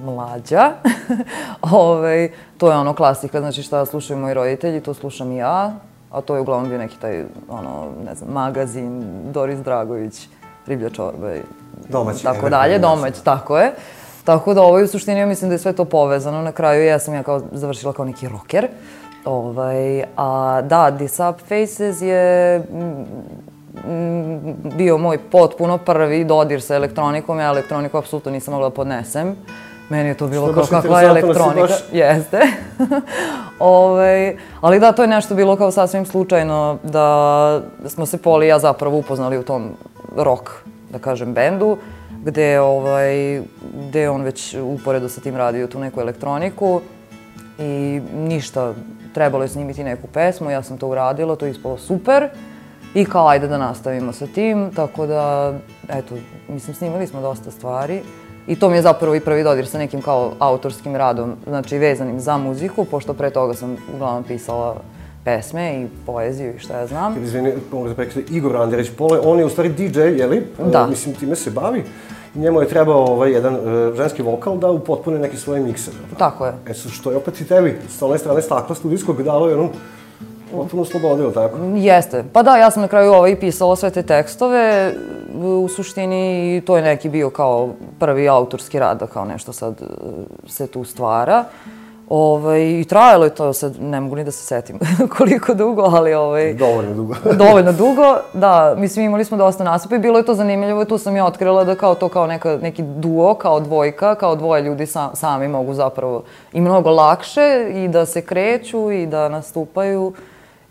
mlađa, 0.05 0.73
ovaj, 1.63 2.31
to 2.59 2.71
je 2.71 2.77
ono 2.77 2.95
klasika, 2.95 3.41
znači 3.41 3.63
šta 3.63 3.87
slušaju 3.87 4.19
moji 4.19 4.35
roditelji, 4.35 4.81
to 4.81 4.95
slušam 4.95 5.33
i 5.33 5.37
ja, 5.37 5.73
a 6.11 6.21
to 6.21 6.35
je 6.35 6.41
uglavnom 6.41 6.69
bio 6.69 6.79
neki 6.79 6.97
taj, 7.01 7.25
ono, 7.49 7.89
ne 8.07 8.15
znam, 8.15 8.31
magazin, 8.31 9.05
Doris 9.33 9.59
Dragović, 9.59 10.29
Riblja 10.67 10.91
čorba 10.91 11.35
i 11.35 11.41
Domaći, 11.89 12.25
tako 12.25 12.49
dalje, 12.49 12.79
domać, 12.79 13.21
tako 13.25 13.59
je. 13.59 13.73
Tako 14.25 14.55
da 14.55 14.63
ovo 14.63 14.83
u 14.83 14.87
suštini 14.87 15.21
ja 15.21 15.27
mislim 15.27 15.49
da 15.49 15.55
je 15.55 15.59
sve 15.59 15.73
to 15.73 15.85
povezano. 15.85 16.43
Na 16.43 16.53
kraju 16.53 16.85
ja 16.85 16.99
sam 16.99 17.15
ja 17.15 17.23
kao 17.23 17.43
završila 17.53 17.93
kao 17.93 18.05
neki 18.05 18.29
rocker. 18.29 18.69
Ovaj, 19.25 20.05
a 20.17 20.61
da, 20.63 20.97
The 20.97 21.09
Subfaces 21.09 22.03
je 22.03 22.59
mm, 22.59 22.79
mm, 22.79 23.05
bio 24.77 24.99
moj 24.99 25.19
potpuno 25.21 25.79
prvi 25.79 26.25
dodir 26.25 26.63
sa 26.63 26.75
elektronikom. 26.75 27.39
Ja 27.39 27.47
elektroniku 27.47 27.97
apsolutno 27.97 28.33
nisam 28.33 28.55
mogla 28.55 28.69
da 28.69 28.75
podnesem. 28.75 29.37
Meni 29.89 30.09
je 30.09 30.15
to 30.15 30.27
bilo 30.27 30.49
je 30.49 30.55
kao 30.55 30.65
kakva 30.65 31.01
je 31.01 31.09
elektronika. 31.09 31.61
baš- 31.63 31.93
Jeste. 31.93 32.41
ovaj, 33.59 34.37
ali 34.61 34.81
da, 34.81 34.93
to 34.93 35.03
je 35.03 35.09
nešto 35.09 35.35
bilo 35.35 35.57
kao 35.57 35.71
sasvim 35.71 36.07
slučajno 36.07 36.79
da 36.83 37.61
smo 37.87 38.07
se 38.07 38.19
Poli 38.19 38.47
i 38.47 38.49
ja 38.49 38.59
zapravo 38.59 38.97
upoznali 38.99 39.39
u 39.39 39.43
tom 39.43 39.71
rock, 40.17 40.51
da 40.91 40.99
kažem, 40.99 41.35
bendu, 41.35 41.77
gde, 42.25 42.61
ovaj, 42.61 43.43
gde 43.89 44.01
je 44.01 44.11
on 44.11 44.23
već 44.23 44.57
uporedo 44.63 45.09
sa 45.09 45.21
tim 45.21 45.37
radio 45.37 45.67
tu 45.67 45.81
neku 45.81 46.01
elektroniku 46.01 46.81
i 47.59 48.01
ništa, 48.17 48.73
trebalo 49.15 49.45
je 49.45 49.49
snimiti 49.49 49.85
neku 49.85 50.07
pesmu, 50.07 50.51
ja 50.51 50.63
sam 50.63 50.79
to 50.79 50.89
uradila, 50.89 51.37
to 51.37 51.45
je 51.47 51.51
ispalo 51.51 51.79
super. 51.79 52.29
I 52.95 53.05
kao, 53.05 53.29
ajde 53.29 53.49
da 53.49 53.59
nastavimo 53.59 54.13
sa 54.13 54.27
tim, 54.27 54.71
tako 54.77 55.07
da, 55.07 55.53
eto, 55.89 56.15
mislim, 56.49 56.75
snimali 56.75 57.07
smo 57.07 57.21
dosta 57.21 57.51
stvari. 57.51 58.01
I 58.47 58.57
to 58.57 58.69
mi 58.71 58.77
je 58.77 58.83
zapravo 58.83 59.15
i 59.15 59.21
prvi 59.21 59.43
dodir 59.43 59.67
sa 59.67 59.79
nekim 59.79 60.03
kao 60.03 60.33
autorskim 60.39 60.97
radom, 60.97 61.33
znači 61.47 61.79
vezanim 61.79 62.21
za 62.21 62.37
muziku, 62.37 62.85
pošto 62.85 63.15
pre 63.15 63.31
toga 63.31 63.55
sam 63.55 63.77
uglavnom 63.95 64.23
pisala 64.23 64.77
pesme 65.25 65.83
i 65.83 65.87
poeziju 66.07 66.55
i 66.55 66.59
šta 66.59 66.79
ja 66.79 66.87
znam. 66.87 67.23
Izvini, 67.23 67.53
mogu 67.73 67.89
da 67.89 67.95
prekreći, 67.95 68.35
Igor 68.35 68.57
Anderić 68.57 68.91
Pole, 68.99 69.21
on 69.25 69.39
je 69.39 69.45
u 69.45 69.49
stvari 69.49 69.69
DJ, 69.69 70.01
jeli? 70.01 70.47
Da. 70.73 70.85
E, 70.87 70.91
mislim, 70.91 71.15
time 71.15 71.37
se 71.37 71.51
bavi. 71.51 71.85
Njemu 72.35 72.61
je 72.61 72.69
trebao 72.69 73.07
ovaj, 73.07 73.33
jedan 73.33 73.55
e, 73.55 73.93
ženski 73.97 74.23
vokal 74.23 74.59
da 74.59 74.71
upotpune 74.71 75.19
neki 75.19 75.37
svoj 75.37 75.61
mikser. 75.61 75.95
Tako 76.19 76.47
je. 76.47 76.53
E 76.67 76.75
što 76.75 77.11
je 77.11 77.17
opet 77.17 77.41
i 77.41 77.45
tebi, 77.45 77.79
s 77.89 78.03
one 78.03 78.19
strane 78.19 78.43
stakla 78.43 78.75
studijskog 78.75 79.23
dalo 79.23 79.49
jednu 79.49 79.71
potpuno 80.55 80.85
slobodu, 80.85 81.23
ili 81.23 81.35
tako? 81.35 81.59
Jeste. 81.75 82.25
Pa 82.33 82.43
da, 82.43 82.57
ja 82.57 82.71
sam 82.71 82.83
na 82.83 82.89
kraju 82.89 83.13
ovaj 83.13 83.41
pisala 83.41 83.77
sve 83.77 83.91
te 83.91 84.03
tekstove, 84.03 84.93
u 85.43 85.69
suštini 85.69 86.63
to 86.67 86.77
je 86.77 86.83
neki 86.83 87.09
bio 87.09 87.31
kao 87.31 87.69
prvi 87.99 88.29
autorski 88.29 88.79
rad, 88.79 88.99
da 88.99 89.07
kao 89.07 89.25
nešto 89.25 89.53
sad 89.53 89.83
e, 89.83 89.87
se 90.47 90.67
tu 90.67 90.85
stvara. 90.85 91.45
Ovaj, 92.09 92.81
I 92.81 92.85
trajalo 92.85 93.25
je 93.25 93.35
to, 93.35 93.53
sad 93.53 93.81
ne 93.81 94.01
mogu 94.01 94.17
ni 94.17 94.25
da 94.25 94.31
se 94.31 94.47
setim 94.47 94.79
koliko 95.19 95.55
dugo, 95.55 95.83
ali 95.83 96.15
ovaj, 96.15 96.55
Dovoljno 96.55 96.95
dugo. 96.95 97.15
dovoljno 97.45 97.73
dugo. 97.73 98.17
Da, 98.35 98.75
mislim 98.79 99.07
imali 99.07 99.25
smo 99.25 99.37
dosta 99.37 99.65
nastupa 99.65 99.97
i 99.97 99.99
bilo 99.99 100.19
je 100.19 100.25
to 100.25 100.35
zanimljivo 100.35 100.83
i 100.83 100.89
tu 100.89 100.99
sam 100.99 101.17
ja 101.17 101.27
otkrila 101.27 101.65
da 101.65 101.75
kao 101.75 101.95
to 101.95 102.09
kao 102.09 102.27
neka, 102.27 102.59
neki 102.63 102.83
duo, 102.83 103.35
kao 103.35 103.61
dvojka, 103.61 104.15
kao 104.15 104.37
dvoje 104.37 104.63
ljudi 104.63 104.87
sa, 104.87 105.11
sami 105.15 105.49
mogu 105.49 105.75
zapravo 105.75 106.23
i 106.53 106.61
mnogo 106.61 106.91
lakše 106.91 107.71
i 107.75 107.89
da 107.89 108.07
se 108.07 108.23
kreću 108.23 108.91
i 108.91 109.07
da 109.07 109.29
nastupaju 109.29 110.13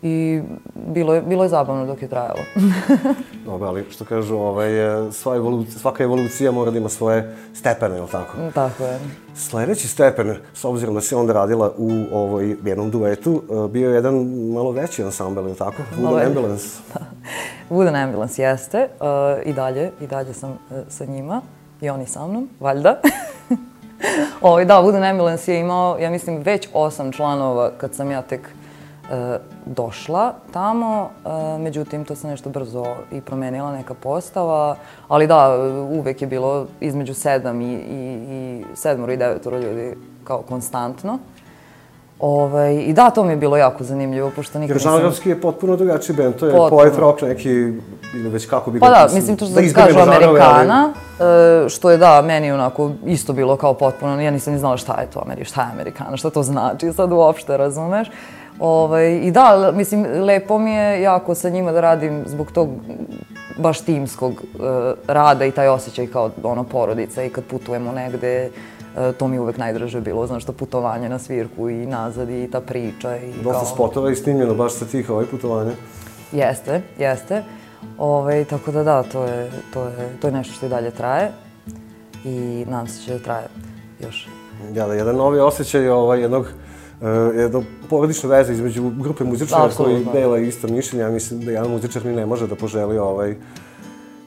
i 0.06 0.42
bilo 0.74 1.14
je, 1.14 1.22
bilo 1.22 1.42
je 1.42 1.48
zabavno 1.48 1.86
dok 1.86 2.02
je 2.02 2.08
trajalo. 2.08 2.40
Dobro, 3.46 3.68
ali 3.68 3.84
što 3.90 4.04
kažu, 4.04 4.36
ovaj, 4.36 5.06
e, 5.08 5.12
sva 5.12 5.36
evolucija, 5.36 5.78
svaka 5.78 6.04
evolucija 6.04 6.52
mora 6.52 6.70
da 6.70 6.78
ima 6.78 6.88
svoje 6.88 7.36
stepene, 7.54 7.98
ili 7.98 8.08
tako? 8.08 8.36
Tako 8.54 8.84
je. 8.84 8.98
Sljedeći 9.34 9.88
stepen, 9.88 10.36
s 10.54 10.64
obzirom 10.64 10.94
da 10.94 11.00
si 11.00 11.14
onda 11.14 11.32
radila 11.32 11.72
u 11.78 11.90
ovoj 12.12 12.56
jednom 12.64 12.90
duetu, 12.90 13.42
e, 13.50 13.68
bio 13.68 13.88
je 13.88 13.94
jedan 13.94 14.14
malo 14.52 14.70
veći 14.70 15.02
ansambl, 15.02 15.40
ili 15.40 15.56
tako? 15.56 15.82
Malo 16.02 16.16
Wooden. 16.16 16.26
Ambulance. 16.26 16.66
Wooden 17.70 18.04
Ambulance 18.04 18.42
jeste, 18.42 18.88
uh, 19.00 19.46
i 19.46 19.52
dalje, 19.52 19.90
i 20.00 20.06
dalje 20.06 20.34
sam 20.34 20.58
sa 20.88 21.04
njima, 21.04 21.40
i 21.80 21.90
oni 21.90 22.06
sa 22.06 22.26
mnom, 22.26 22.48
valjda. 22.60 23.00
Ovaj, 24.40 24.64
da, 24.64 24.74
Wooden 24.74 25.10
Ambulance 25.10 25.54
je 25.54 25.60
imao, 25.60 25.98
ja 25.98 26.10
mislim, 26.10 26.42
već 26.42 26.68
osam 26.72 27.12
članova 27.12 27.70
kad 27.78 27.94
sam 27.94 28.10
ja 28.10 28.22
tek 28.22 28.50
došla 29.66 30.32
tamo, 30.52 31.10
uh, 31.24 31.60
međutim, 31.60 32.04
to 32.04 32.14
se 32.16 32.26
nešto 32.26 32.50
brzo 32.50 32.84
i 33.12 33.20
promenila 33.20 33.72
neka 33.72 33.94
postava, 33.94 34.76
ali 35.08 35.26
da, 35.26 35.56
uvek 35.90 36.22
je 36.22 36.28
bilo 36.28 36.66
između 36.80 37.14
sedam 37.14 37.60
i, 37.60 37.74
i, 37.74 38.18
i 38.30 38.64
sedmoro 38.74 39.12
i 39.12 39.16
devetoro 39.16 39.58
ljudi 39.58 39.94
kao 40.24 40.42
konstantno. 40.42 41.18
Ovaj, 42.20 42.74
I 42.74 42.92
da, 42.92 43.10
to 43.10 43.24
mi 43.24 43.32
je 43.32 43.36
bilo 43.36 43.56
jako 43.56 43.84
zanimljivo, 43.84 44.30
pošto 44.36 44.58
nikad 44.58 44.76
Jer 44.76 44.76
nisam... 44.76 44.92
žanrovski 44.92 45.28
je 45.28 45.40
potpuno 45.40 45.76
drugačiji 45.76 46.16
band, 46.16 46.34
to 46.34 46.46
je 46.46 46.52
Potpuno. 46.52 46.82
poet 46.82 46.98
rock 46.98 47.22
neki, 47.22 47.50
ili 48.14 48.28
već 48.28 48.46
kako 48.46 48.70
bi 48.70 48.80
Pa 48.80 48.88
ga 48.88 48.94
da, 48.94 49.02
mislim, 49.02 49.18
mislim 49.18 49.36
to 49.36 49.46
što 49.46 49.54
da 49.54 49.60
da 49.60 49.74
kažu 49.74 49.98
žanrove, 49.98 50.40
ali- 50.40 50.40
Amerikana, 50.40 50.92
e, 51.64 51.68
što 51.68 51.90
je 51.90 51.98
da, 51.98 52.22
meni 52.22 52.52
onako 52.52 52.90
isto 53.06 53.32
bilo 53.32 53.56
kao 53.56 53.74
potpuno, 53.74 54.20
ja 54.20 54.30
nisam 54.30 54.52
ni 54.52 54.58
znala 54.58 54.76
šta 54.76 55.00
je 55.00 55.06
to 55.10 55.22
Ameri, 55.24 55.44
šta 55.44 55.60
je 55.62 55.68
Amerikana, 55.72 56.16
šta 56.16 56.30
to 56.30 56.42
znači, 56.42 56.92
sad 56.92 57.12
uopšte 57.12 57.56
razumeš. 57.56 58.08
Ovaj, 58.60 59.16
I 59.16 59.30
da, 59.30 59.72
mislim, 59.74 60.06
lepo 60.22 60.58
mi 60.58 60.70
je 60.70 61.02
jako 61.02 61.34
sa 61.34 61.48
njima 61.48 61.72
da 61.72 61.80
radim 61.80 62.22
zbog 62.26 62.52
tog 62.52 62.68
baš 63.58 63.80
timskog 63.80 64.32
e, 64.32 64.56
rada 65.06 65.44
i 65.44 65.50
taj 65.50 65.68
osjećaj 65.68 66.06
kao 66.06 66.30
ono 66.42 66.64
porodica 66.64 67.22
i 67.22 67.28
kad 67.28 67.44
putujemo 67.44 67.92
negde, 67.92 68.50
e, 68.96 69.12
to 69.12 69.28
mi 69.28 69.36
je 69.36 69.40
uvek 69.40 69.56
najdraže 69.58 70.00
bilo, 70.00 70.26
znaš, 70.26 70.44
to 70.44 70.52
putovanje 70.52 71.08
na 71.08 71.18
svirku 71.18 71.68
i 71.70 71.86
nazad 71.86 72.30
i 72.30 72.48
ta 72.52 72.60
priča 72.60 73.16
i 73.16 73.32
Dosta 73.32 73.64
kao... 73.64 73.74
spotova 73.74 74.08
je 74.08 74.16
snimljeno 74.16 74.54
baš 74.54 74.72
sa 74.72 74.84
tih 74.84 75.10
ovaj 75.10 75.26
putovanja. 75.26 75.72
Jeste, 76.32 76.82
jeste. 76.98 77.42
Ove, 77.98 78.44
tako 78.44 78.72
da 78.72 78.82
da, 78.82 79.02
to 79.02 79.24
je, 79.24 79.50
to, 79.72 79.84
je, 79.84 80.16
to 80.20 80.26
je 80.26 80.32
nešto 80.32 80.54
što 80.54 80.66
i 80.66 80.68
dalje 80.68 80.90
traje 80.90 81.30
i 82.24 82.64
nadam 82.68 82.88
se 82.88 83.02
će 83.02 83.12
da 83.12 83.18
traje 83.18 83.46
još. 84.00 84.28
Ja, 84.74 84.86
da, 84.86 84.94
jedan 84.94 85.16
novi 85.16 85.40
osjećaj 85.40 85.88
ovaj, 85.88 86.20
jednog 86.20 86.46
Uh, 87.00 87.08
jedno 87.36 87.62
porodične 87.90 88.28
veze 88.28 88.52
između 88.52 88.90
grupe 88.90 89.24
muzičara 89.24 89.70
koji 89.76 90.06
dela 90.12 90.38
ista 90.38 90.68
mišljenja. 90.68 91.10
Mislim 91.10 91.40
da 91.40 91.50
jedan 91.50 91.70
muzičar 91.70 92.06
ni 92.06 92.12
ne 92.12 92.26
može 92.26 92.46
da 92.46 92.54
poželi 92.54 92.98
ovaj, 92.98 93.34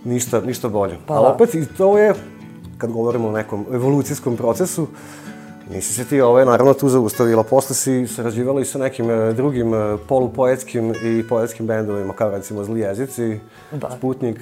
ništa, 0.03 0.41
ništa 0.41 0.69
bolje. 0.69 0.97
Pa 1.05 1.13
Ali 1.13 1.27
opet 1.27 1.55
i 1.55 1.65
to 1.77 1.97
je, 1.97 2.13
kad 2.77 2.91
govorimo 2.91 3.27
o 3.27 3.31
nekom 3.31 3.65
evolucijskom 3.73 4.37
procesu, 4.37 4.87
Nisi 5.69 5.93
se 5.93 6.05
ti 6.05 6.21
ovaj, 6.21 6.45
naravno 6.45 6.73
tu 6.73 6.89
zaustavila, 6.89 7.43
posle 7.43 7.75
si 7.75 8.07
sarađivala 8.07 8.61
i 8.61 8.65
sa 8.65 8.79
nekim 8.79 9.09
e, 9.09 9.33
drugim 9.33 9.73
e, 9.73 9.97
polupoetskim 10.07 10.93
i 11.03 11.23
poetskim 11.29 11.67
bendovima, 11.67 12.13
kao 12.13 12.31
recimo 12.31 12.63
Zli 12.63 12.79
jezici, 12.79 13.39
Da. 13.71 13.89
Sputnik. 13.97 14.39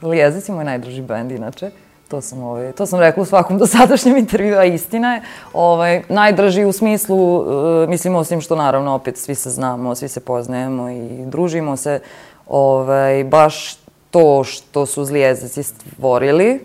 Zli 0.00 0.18
jezic 0.18 0.48
je 0.48 0.54
moj 0.54 0.64
najdrži 0.64 1.02
bend, 1.02 1.32
inače. 1.32 1.70
To 2.10 2.20
sam, 2.20 2.42
ovaj, 2.42 2.72
to 2.72 2.86
sam 2.86 3.00
rekla 3.00 3.22
u 3.22 3.26
svakom 3.26 3.58
dosadašnjem 3.62 4.16
intervju, 4.16 4.58
a 4.58 4.64
istina 4.64 5.14
je. 5.14 5.22
Ovaj, 5.52 6.02
najdrži 6.08 6.64
u 6.64 6.72
smislu, 6.72 7.42
eh, 7.42 7.86
mislim, 7.86 8.14
osim 8.14 8.40
što 8.40 8.56
naravno 8.56 8.94
opet 8.94 9.18
svi 9.18 9.34
se 9.34 9.50
znamo, 9.50 9.94
svi 9.94 10.08
se 10.08 10.20
poznajemo 10.20 10.90
i 10.90 11.08
družimo 11.26 11.76
se, 11.76 12.00
ovaj, 12.46 13.24
baš 13.24 13.76
to 14.10 14.44
što 14.44 14.86
su 14.86 15.04
zli 15.04 15.20
jezici 15.20 15.62
stvorili, 15.62 16.60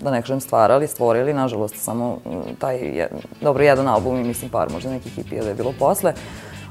da 0.00 0.10
ne 0.10 0.22
kažem 0.22 0.40
stvarali, 0.40 0.86
stvorili, 0.86 1.34
nažalost 1.34 1.76
samo 1.76 2.18
mm, 2.26 2.54
taj, 2.58 2.76
je, 2.76 3.08
dobro, 3.40 3.64
jedan 3.64 3.88
album 3.88 4.16
i 4.16 4.24
mislim 4.24 4.50
par 4.50 4.70
možda 4.72 4.90
nekih 4.90 5.12
hipija 5.12 5.42
da 5.42 5.48
je 5.48 5.54
bilo 5.54 5.74
posle, 5.78 6.12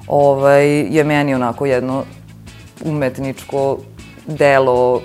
ovaj, 0.08 0.80
je 0.80 1.04
meni 1.04 1.36
onako 1.36 1.66
jedno 1.66 2.04
umetničko 2.86 3.78
delo 4.28 5.02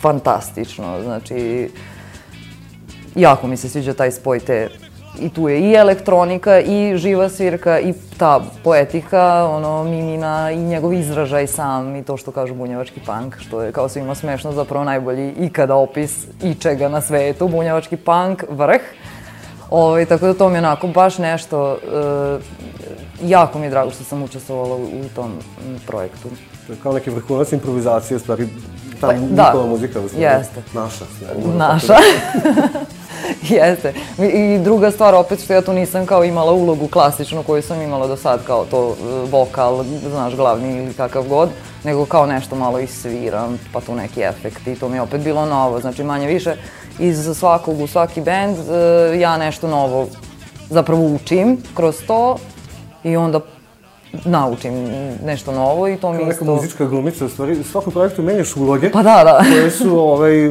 fantastično. 0.00 1.02
Znači, 1.02 1.70
jako 3.14 3.46
mi 3.46 3.56
se 3.56 3.68
sviđa 3.68 3.94
taj 3.94 4.10
spoj 4.10 4.40
te 4.40 4.68
i 5.18 5.28
tu 5.28 5.48
je 5.48 5.60
i 5.60 5.74
elektronika 5.74 6.60
i 6.60 6.96
živa 6.96 7.28
svirka 7.28 7.80
i 7.80 7.94
ta 8.18 8.40
poetika, 8.64 9.44
ono, 9.50 9.84
Mimina 9.84 10.50
i 10.50 10.56
njegov 10.56 10.92
izražaj 10.92 11.46
sam 11.46 11.96
i 11.96 12.02
to 12.04 12.16
što 12.16 12.30
kažu 12.30 12.54
bunjevački 12.54 13.00
punk, 13.06 13.36
što 13.38 13.62
je 13.62 13.72
kao 13.72 13.88
svima 13.88 14.14
smešno, 14.14 14.52
zapravo 14.52 14.84
najbolji 14.84 15.34
ikada 15.38 15.74
opis 15.74 16.26
ičega 16.42 16.88
na 16.88 17.00
svetu, 17.00 17.48
bunjevački 17.48 17.96
punk, 17.96 18.44
vrh. 18.48 18.80
Ovaj, 19.70 20.04
tako 20.04 20.26
da 20.26 20.34
to 20.34 20.48
mi 20.48 20.54
je 20.54 20.58
onako 20.58 20.86
baš 20.86 21.18
nešto, 21.18 21.72
e, 21.72 22.38
jako 23.22 23.58
mi 23.58 23.66
je 23.66 23.70
drago 23.70 23.90
što 23.90 24.04
sam 24.04 24.22
učestvovala 24.22 24.76
u, 24.76 24.82
u 24.82 25.08
tom 25.14 25.32
m, 25.66 25.80
projektu. 25.86 26.28
To 26.66 26.72
je 26.72 26.78
kao 26.82 26.92
neki 26.92 27.10
vrhunac 27.10 27.52
improvizacije, 27.52 28.18
stvari, 28.18 28.48
ta 29.00 29.06
Pa, 29.06 29.12
njihova 29.12 29.66
muzika, 29.66 30.00
u 30.00 30.08
stvari. 30.08 30.24
Jeste. 30.24 30.62
Naša. 30.74 31.04
Naša. 31.56 31.96
Jeste. 33.56 33.92
I 34.18 34.58
druga 34.58 34.90
stvar, 34.90 35.14
opet 35.14 35.44
što 35.44 35.52
ja 35.52 35.62
tu 35.62 35.72
nisam 35.72 36.06
kao 36.06 36.24
imala 36.24 36.52
ulogu 36.52 36.88
klasičnu 36.88 37.42
koju 37.42 37.62
sam 37.62 37.82
imala 37.82 38.06
do 38.06 38.16
sad, 38.16 38.44
kao 38.46 38.64
to 38.64 38.88
e, 38.88 39.30
vokal, 39.30 39.84
znaš, 40.10 40.34
glavni 40.36 40.76
ili 40.76 40.94
kakav 40.94 41.22
god, 41.22 41.48
nego 41.84 42.06
kao 42.06 42.26
nešto 42.26 42.56
malo 42.56 42.78
isviram, 42.78 43.58
pa 43.72 43.80
tu 43.80 43.94
neki 43.94 44.22
efekti, 44.22 44.74
to 44.74 44.88
mi 44.88 44.96
je 44.96 45.02
opet 45.02 45.20
bilo 45.20 45.46
novo. 45.46 45.80
Znači, 45.80 46.04
manje 46.04 46.26
više, 46.26 46.56
iz 46.98 47.28
svakog 47.38 47.80
u 47.80 47.86
svaki 47.86 48.20
bend 48.20 48.56
e, 48.58 49.18
ja 49.18 49.36
nešto 49.36 49.68
novo 49.68 50.08
zapravo 50.70 51.06
učim 51.06 51.62
kroz 51.74 51.96
to 52.06 52.36
i 53.04 53.16
onda 53.16 53.40
naučim 54.24 54.72
nešto 55.24 55.52
novo 55.52 55.88
i 55.88 55.96
to 55.96 56.12
mi 56.12 56.18
Kao 56.18 56.26
neka 56.26 56.40
isto... 56.40 56.54
muzička 56.54 56.86
glumica, 56.86 57.24
u 57.24 57.28
stvari, 57.28 57.60
u 57.60 57.64
svakom 57.64 57.92
projektu 57.92 58.22
menjaš 58.22 58.56
uloge. 58.56 58.90
Pa 58.90 59.02
da, 59.02 59.24
da. 59.24 59.44
koje 59.52 59.70
su 59.70 59.98
ovaj, 59.98 60.50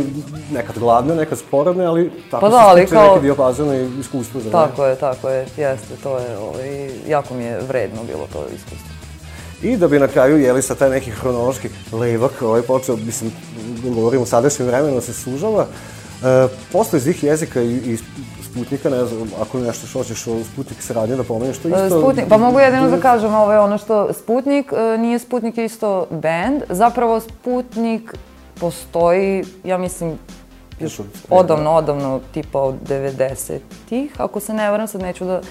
nekad 0.53 0.79
gladne, 0.79 1.15
nekad 1.15 1.37
sporadne, 1.37 1.85
ali 1.85 2.11
tako 2.31 2.41
Pa 2.41 2.47
se 2.47 2.51
da, 2.51 2.67
ali 2.67 2.85
kao- 2.85 3.07
neki 3.07 3.21
dijapazon 3.21 3.73
i 3.75 3.99
iskustvo 3.99 4.41
za 4.41 4.51
Tako 4.51 4.85
je, 4.85 4.95
tako 4.95 5.29
je, 5.29 5.45
jeste, 5.57 5.95
to 6.03 6.17
je, 6.17 6.37
ovaj, 6.37 6.89
jako 7.07 7.33
mi 7.33 7.43
je 7.43 7.59
vredno 7.67 8.03
bilo 8.03 8.27
to 8.33 8.45
iskustvo. 8.55 8.89
I 9.63 9.77
da 9.77 9.87
bi 9.87 9.99
na 9.99 10.07
kraju 10.07 10.37
jeli 10.37 10.61
sa 10.61 10.75
taj 10.75 10.89
neki 10.89 11.11
hronološki 11.11 11.69
levak 11.91 12.41
ovaj 12.41 12.61
počeo, 12.61 12.95
mislim, 12.95 13.31
govorimo 13.83 14.23
o 14.23 14.25
sadašnjem 14.25 14.67
vremenu, 14.67 15.01
se 15.01 15.13
sužava. 15.13 15.65
E, 16.23 16.47
posle 16.71 16.99
zih 16.99 17.23
jezika 17.23 17.61
i, 17.61 17.75
i 17.75 17.97
Sputnika, 18.59 18.89
ne 18.89 19.05
znam, 19.05 19.29
ako 19.41 19.59
nešto 19.59 19.87
što 19.87 19.99
hoćeš 19.99 20.27
o 20.27 20.43
Sputnik 20.43 20.81
saradnje 20.81 21.15
da 21.15 21.23
pomeneš, 21.23 21.57
to 21.57 21.67
isto... 21.67 21.85
E, 21.85 21.89
Sputnik, 21.89 22.25
pa 22.29 22.37
mogu 22.37 22.59
jedino 22.59 22.89
da 22.89 22.99
kažem, 22.99 23.33
ovo 23.35 23.53
je 23.53 23.59
ono 23.59 23.77
što 23.77 24.13
Sputnik, 24.13 24.73
e, 24.73 24.97
nije 24.97 25.19
Sputnik 25.19 25.57
isto 25.57 26.07
band, 26.11 26.61
zapravo 26.69 27.19
Sputnik 27.19 28.13
postoji, 28.59 29.43
ja 29.63 29.77
mislim, 29.77 30.17
Još 30.79 30.99
od- 30.99 31.05
odavno, 31.29 31.71
odavno, 31.71 32.19
tipa 32.33 32.59
od 32.59 32.75
90-ih, 32.87 34.11
ako 34.17 34.39
se 34.39 34.53
ne 34.53 34.71
varam, 34.71 34.87
sad 34.87 35.01
neću 35.01 35.25
da 35.25 35.41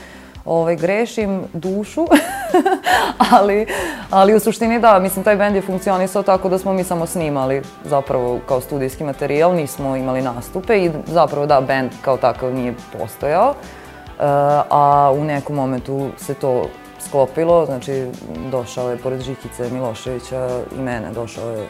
ovaj, 0.49 0.77
grešim 0.77 1.43
dušu, 1.53 2.07
ali, 3.33 3.67
ali 4.11 4.35
u 4.35 4.41
suštini 4.41 4.81
da, 4.81 4.99
mislim, 4.99 5.25
taj 5.25 5.37
bend 5.37 5.57
je 5.57 5.63
funkcionisao 5.63 6.23
tako 6.23 6.49
da 6.49 6.59
smo 6.59 6.73
mi 6.73 6.85
samo 6.85 7.07
snimali 7.07 7.63
zapravo 7.85 8.41
kao 8.49 8.61
studijski 8.61 9.05
materijal, 9.05 9.55
nismo 9.55 9.97
imali 9.97 10.23
nastupe 10.23 10.85
i 10.85 10.91
zapravo 11.07 11.47
da, 11.47 11.61
bend 11.61 11.91
kao 12.03 12.17
takav 12.17 12.55
nije 12.55 12.75
postojao. 12.99 13.55
Eh, 14.19 14.23
a 14.71 15.13
u 15.15 15.25
nekom 15.25 15.57
momentu 15.57 16.09
se 16.17 16.35
to 16.35 16.65
sklopilo, 17.01 17.67
znači 17.67 18.07
došao 18.51 18.91
je 18.91 18.97
pored 18.97 19.21
Žikice 19.21 19.71
Miloševića 19.71 20.49
i 20.79 20.83
mene, 20.83 21.11
došao 21.15 21.51
je 21.51 21.63
eh, 21.63 21.69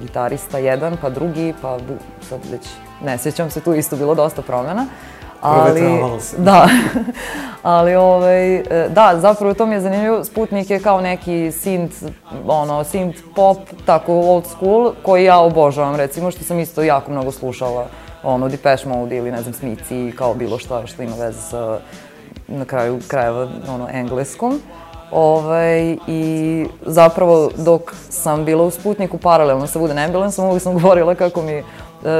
gitarista 0.00 0.58
jedan, 0.58 0.96
pa 1.02 1.10
drugi, 1.10 1.54
pa 1.62 1.78
sad 2.28 2.40
već 2.50 2.68
ne 3.04 3.18
sjećam 3.18 3.50
se, 3.50 3.60
tu 3.60 3.74
isto 3.74 3.96
bilo 3.96 4.14
dosta 4.14 4.42
promjena. 4.42 4.86
Ali, 5.42 5.82
da, 6.38 6.68
ali 7.62 7.94
ovaj, 7.94 8.56
e, 8.56 8.88
da, 8.88 9.18
zapravo 9.20 9.54
to 9.54 9.66
mi 9.66 9.74
je 9.74 9.80
zanimljivo, 9.80 10.24
Sputnik 10.24 10.70
je 10.70 10.80
kao 10.80 11.00
neki 11.00 11.32
synth, 11.32 12.08
ono, 12.46 12.84
synth 12.84 13.18
pop, 13.34 13.58
tako 13.86 14.14
old 14.14 14.46
school, 14.46 14.92
koji 15.02 15.24
ja 15.24 15.38
obožavam, 15.38 15.96
recimo, 15.96 16.30
što 16.30 16.44
sam 16.44 16.58
isto 16.58 16.82
jako 16.82 17.10
mnogo 17.10 17.30
slušala, 17.30 17.86
ono, 18.22 18.48
Depeche 18.48 18.88
Mode 18.88 19.16
ili, 19.16 19.30
ne 19.30 19.42
znam, 19.42 19.54
Smici, 19.54 20.12
kao 20.18 20.34
bilo 20.34 20.58
šta 20.58 20.86
što 20.86 21.02
ima 21.02 21.16
veze 21.16 21.40
sa, 21.40 21.78
na 22.48 22.64
kraju 22.64 23.00
krajeva, 23.08 23.48
ono, 23.68 23.88
engleskom. 23.92 24.60
Ovaj, 25.12 25.96
I 26.06 26.66
zapravo 26.86 27.50
dok 27.56 27.94
sam 28.10 28.44
bila 28.44 28.64
u 28.64 28.70
Sputniku 28.70 29.18
paralelno 29.18 29.66
sa 29.66 29.78
Wooden 29.78 30.04
Ambulanceom, 30.04 30.48
uvijek 30.48 30.62
sam 30.62 30.74
govorila 30.78 31.14
kako 31.14 31.42
mi 31.42 31.62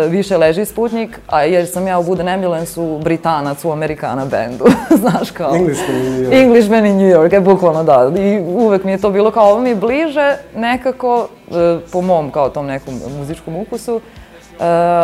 više 0.09 0.37
leži 0.37 0.65
Sputnik, 0.65 1.21
a 1.27 1.43
jer 1.43 1.67
sam 1.69 1.87
ja 1.87 1.99
u 1.99 2.03
Wooden 2.03 2.35
Ambulance-u 2.35 2.99
Britanac 2.99 3.65
u 3.65 3.73
Amerikana 3.73 4.27
bendu, 4.27 4.65
znaš 5.03 5.31
kao. 5.31 5.55
Englishman 5.55 5.97
in 5.97 6.13
New 6.13 6.23
York. 6.23 6.43
Englishman 6.43 6.87
in 6.87 6.97
New 6.97 7.09
York, 7.09 7.37
e, 7.37 7.41
bukvalno 7.41 7.85
da. 7.85 8.13
I 8.19 8.41
uvek 8.41 8.85
mi 8.85 8.93
je 8.93 8.99
to 8.99 9.11
bilo 9.11 9.31
kao 9.31 9.51
ovo 9.51 9.61
mi 9.61 9.69
je 9.69 9.77
bliže 9.77 10.37
nekako, 10.57 11.29
e, 11.51 11.79
po 11.93 12.01
mom 12.01 12.31
kao 12.31 12.49
tom 12.49 12.67
nekom 12.67 13.01
muzičkom 13.19 13.57
ukusu, 13.57 13.97
e, 13.97 14.01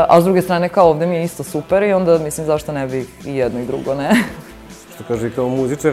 a 0.09 0.21
s 0.21 0.25
druge 0.25 0.43
strane 0.43 0.69
kao 0.69 0.89
ovde 0.89 1.07
mi 1.07 1.17
je 1.17 1.25
isto 1.25 1.43
super 1.43 1.83
i 1.83 1.93
onda 1.93 2.19
mislim 2.19 2.47
zašto 2.47 2.73
ne 2.73 2.87
bi 2.87 3.07
i 3.25 3.37
jedno 3.37 3.61
i 3.61 3.67
drugo, 3.67 3.95
ne? 3.95 4.11
Što 4.95 5.05
kaže, 5.09 5.31
kao 5.31 5.49
muzičar 5.49 5.93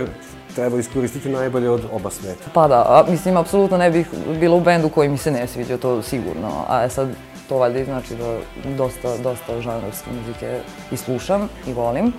treba 0.56 0.80
iskoristiti 0.80 1.30
najbolje 1.30 1.70
od 1.70 1.82
oba 1.94 2.10
sveta. 2.10 2.50
Pa 2.54 2.68
da, 2.68 2.86
a, 2.88 3.04
mislim, 3.10 3.38
apsolutno 3.38 3.78
ne 3.78 3.92
bih 3.92 4.08
bila 4.40 4.56
u 4.56 4.60
bendu 4.60 4.90
koji 4.90 5.10
mi 5.10 5.18
se 5.18 5.32
ne 5.32 5.48
sviđa, 5.48 5.78
to 5.78 6.02
sigurno. 6.02 6.50
A 6.68 6.84
e, 6.84 6.90
sad, 6.90 7.08
to 7.50 7.58
valjda 7.58 7.86
znači 7.86 8.16
da 8.16 8.38
dosta, 8.68 9.18
dosta 9.18 9.62
žanrovske 9.62 10.10
muzike 10.14 10.60
i 10.92 10.98
slušam 10.98 11.50
i 11.68 11.74
volim. 11.74 12.14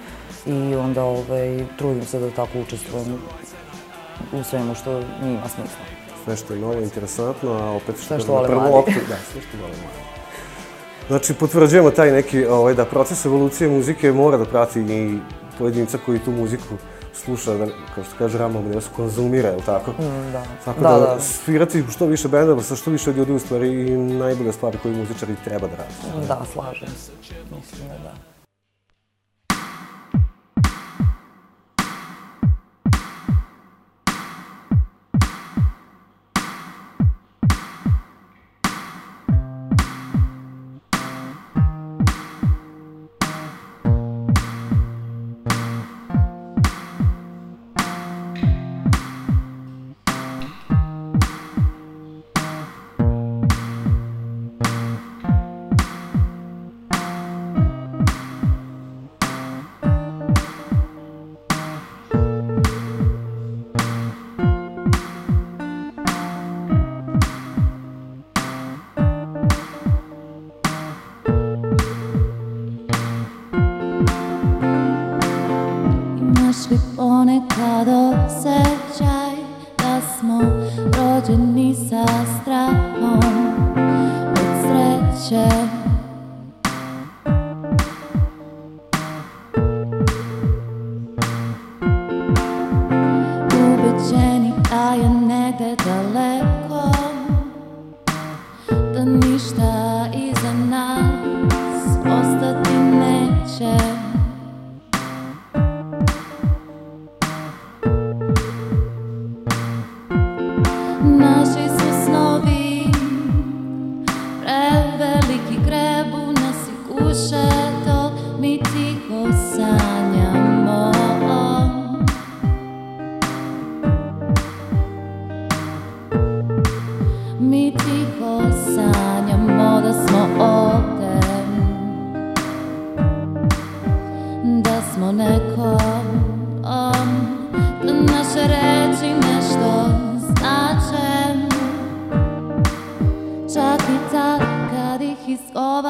I 0.47 0.75
onda 0.77 1.05
ovaj, 1.05 1.65
trudim 1.79 2.05
se 2.05 2.19
da 2.19 2.31
tako 2.31 2.61
učestvujem 2.61 3.19
u 4.33 4.43
svemu 4.43 4.75
što 4.75 4.93
njima 5.23 5.41
smisla. 5.45 5.85
Sve 6.25 6.37
što 6.37 6.53
je 6.53 6.61
novo, 6.61 6.75
interesantno, 6.75 7.53
a 7.53 7.71
opet 7.73 7.97
što, 7.97 8.07
Sve 8.07 8.21
što 8.21 8.35
na 8.35 8.43
prvu 8.43 8.61
mladi. 8.61 8.73
loptu- 8.73 9.09
Da, 9.09 9.17
sve 9.33 9.41
što 9.41 9.57
vole 9.57 9.73
mladi. 9.73 10.07
Znači, 11.09 11.35
potvrđujemo 11.35 11.91
taj 11.91 12.13
neki, 12.13 12.47
ovaj, 12.47 12.75
da 12.75 12.85
proces 12.85 13.25
evolucije 13.25 13.71
muzike 13.71 14.13
mora 14.13 14.37
da 14.37 14.45
prati 14.45 14.81
i 14.81 15.19
pojedinca 15.59 15.99
koji 15.99 16.19
tu 16.19 16.31
muziku 16.33 16.75
sluša, 17.25 17.55
da, 17.55 17.67
kao 17.95 18.05
što 18.05 18.15
kaže 18.19 18.39
Rama, 18.39 18.61
da 18.61 18.81
se 18.81 18.89
konzumira, 18.97 19.49
je 19.49 19.57
li 19.57 19.63
tako? 19.63 19.91
Mm, 19.91 20.33
da. 20.33 20.43
Tako 20.65 20.81
Da, 20.81 20.91
da, 20.91 20.99
da. 20.99 21.21
svirati 21.21 21.85
što 21.91 22.07
više 22.07 22.29
bendova 22.29 22.63
sa 22.63 22.77
što 22.77 22.91
više 22.91 23.13
ljudi 23.13 23.33
u 23.33 23.39
stvari 23.39 23.69
i 23.89 23.97
najbolja 23.97 24.53
stvar 24.53 24.77
koju 24.83 24.97
muzičari 24.97 25.37
treba 25.45 25.67
da 25.67 25.77
rade. 25.77 26.27
Da, 26.29 26.43
slažem 26.53 26.89
se. 26.89 27.13
Mislim 27.57 27.89
da 27.89 27.95
da. 27.95 28.36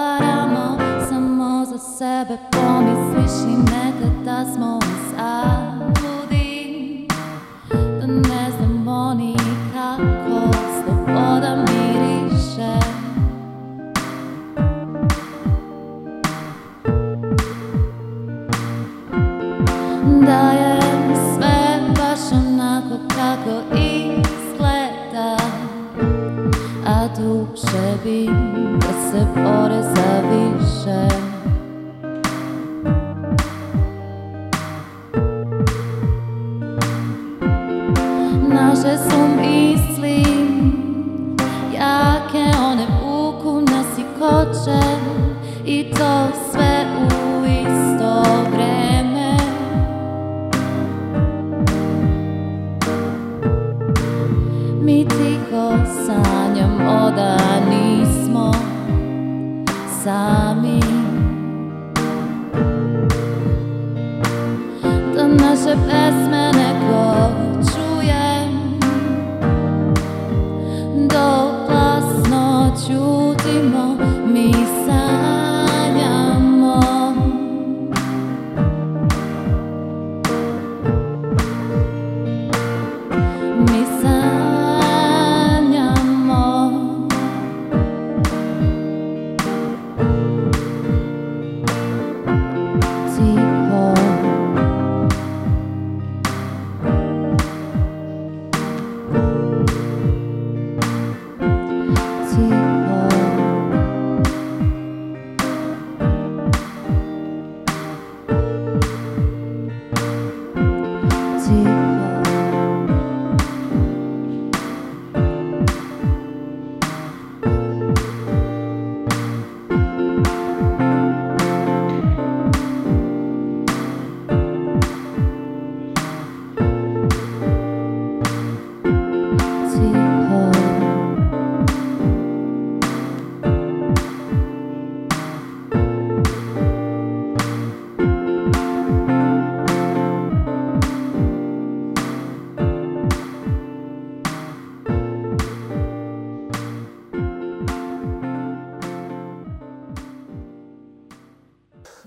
Izgovaramo 0.06 0.78
Samo 1.08 1.64
za 1.64 1.78
sebe. 1.78 2.38
Pomisliš 2.52 3.52
i 3.52 3.56
nekad 3.56 4.24
da 4.24 4.44
smo 4.54 4.78
u 4.78 4.80
zabludi 5.10 7.06
Da 7.70 8.06
ne 8.06 8.50
znamo 8.58 9.14
nikako 9.14 10.56
sloboda 10.84 11.56
miriše. 11.56 12.78
Da 20.26 20.50
je 20.50 20.80
sve 21.34 21.80
baš 21.88 22.32
onako 22.32 22.98
kako 23.08 23.76
izgleda 23.76 25.36
A 26.86 27.08
duše 27.18 27.96
bi 28.04 28.26
da 28.80 29.10
se 29.10 29.26
bore 29.34 29.65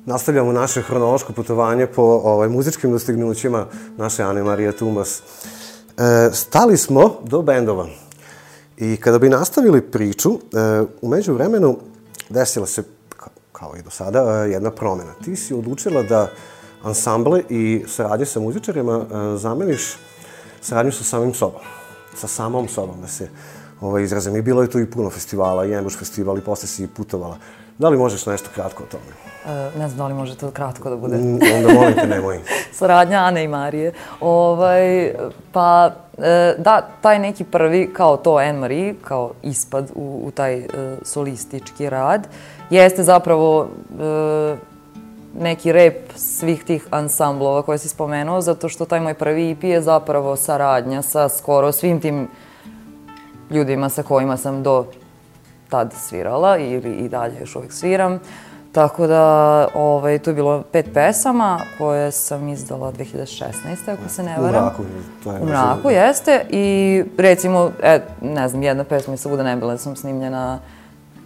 Nastavljamo 0.10 0.52
naše 0.52 0.82
hronološko 0.82 1.34
putovanje 1.34 1.88
po 1.88 2.02
ovaj, 2.02 2.50
muzičkim 2.50 2.92
dostignućima 2.92 3.66
naše 3.98 4.24
Ane 4.24 4.44
Marije 4.44 4.78
Tumas. 4.78 5.22
E, 5.98 6.30
stali 6.34 6.78
smo 6.78 7.20
do 7.24 7.42
bendova. 7.42 7.88
I 8.78 8.98
kada 8.98 9.20
bi 9.20 9.30
nastavili 9.30 9.82
priču, 9.82 10.30
e, 10.34 10.38
umeđu 11.02 11.34
vremenu 11.34 11.78
desila 12.30 12.66
se, 12.66 12.84
kao 13.52 13.74
i 13.80 13.82
do 13.82 13.90
sada, 13.90 14.20
e, 14.20 14.50
jedna 14.50 14.72
promjena. 14.72 15.14
Ti 15.26 15.36
si 15.36 15.54
odlučila 15.54 16.04
da 16.04 16.32
ansamble 16.84 17.44
i 17.50 17.84
saradnje 17.88 18.26
sa 18.26 18.40
muzičarima 18.40 18.98
e, 18.98 19.38
zameniš 19.38 19.98
saradnju 20.62 20.92
sa 20.92 21.04
samim 21.04 21.34
sobom. 21.34 21.62
Sa 22.16 22.28
samom 22.28 22.68
sobom, 22.68 23.02
da 23.02 23.08
se 23.08 23.30
ovaj, 23.82 24.04
izrazim. 24.04 24.36
I 24.36 24.42
bilo 24.42 24.62
je 24.62 24.70
tu 24.70 24.80
i 24.80 24.92
puno 24.92 25.10
festivala, 25.10 25.66
i 25.66 25.74
Embuš 25.74 25.98
festival, 25.98 26.38
i 26.38 26.42
posle 26.42 26.68
si 26.68 26.84
i 26.84 26.88
putovala. 26.88 27.38
Da 27.80 27.90
li 27.90 27.98
možeš 27.98 28.26
nešto 28.26 28.50
kratko 28.56 28.84
o 28.84 28.86
tome? 28.86 29.04
E, 29.46 29.80
ne 29.80 29.88
znam 29.88 29.98
da 29.98 30.08
li 30.08 30.14
može 30.14 30.36
to 30.36 30.52
kratko 30.52 30.90
da 30.90 30.96
bude. 30.96 31.18
Mm, 31.18 31.40
Onda 31.56 31.74
molim 31.74 31.94
te, 31.94 32.08
nemoj. 32.08 32.40
Saradnja 32.80 33.18
Ane 33.18 33.44
i 33.44 33.48
Marije. 33.48 33.94
Ovaj, 34.22 35.14
pa, 35.52 35.92
e, 36.18 36.56
da, 36.58 36.88
taj 37.02 37.20
neki 37.20 37.44
prvi, 37.44 37.94
kao 37.94 38.18
to 38.18 38.32
Anne-Marie, 38.32 38.96
kao 39.04 39.32
ispad 39.44 39.92
u, 39.96 40.22
u 40.26 40.32
taj 40.32 40.58
e, 40.58 40.68
solistički 41.02 41.90
rad, 41.90 42.28
jeste 42.70 43.04
zapravo 43.04 43.68
neki 45.40 45.72
rep 45.72 46.12
svih 46.16 46.64
tih 46.64 46.88
ansamblova 46.92 47.62
koje 47.62 47.78
si 47.78 47.90
spomenuo, 47.90 48.42
zato 48.42 48.70
što 48.70 48.86
taj 48.86 49.00
moj 49.00 49.14
prvi 49.14 49.52
EP 49.52 49.64
je 49.64 49.82
zapravo 49.82 50.36
saradnja 50.36 51.02
sa 51.02 51.30
skoro 51.30 51.72
svim 51.72 52.02
tim 52.02 52.28
ljudima 53.50 53.90
sa 53.90 54.04
kojima 54.04 54.38
sam 54.38 54.64
do 54.64 54.86
tad 55.70 55.94
svirala 55.94 56.58
ili 56.58 56.92
i 56.92 57.10
dalje 57.10 57.40
još 57.40 57.56
uvijek 57.56 57.74
sviram. 57.74 58.20
Tako 58.72 59.08
da, 59.08 59.68
ovaj, 59.76 60.20
tu 60.20 60.30
je 60.30 60.34
bilo 60.34 60.64
pet 60.72 60.86
pesama 60.94 61.60
koje 61.78 62.12
sam 62.12 62.48
izdala 62.48 62.92
2016. 62.92 63.52
ako 63.88 64.10
se 64.10 64.24
ne 64.24 64.36
U 64.40 64.42
varam. 64.42 64.64
mraku, 64.64 64.84
to 65.24 65.32
je 65.32 65.42
U 65.42 65.46
mraku, 65.46 65.90
jeste. 65.90 66.46
I 66.50 67.04
recimo, 67.18 67.72
e, 67.84 68.00
ne 68.22 68.48
znam, 68.48 68.64
jedna 68.64 68.84
pesma 68.84 69.14
je 69.14 69.18
Svuda 69.18 69.44
nebile 69.44 69.78
sam 69.78 69.96
snimljena, 69.96 70.60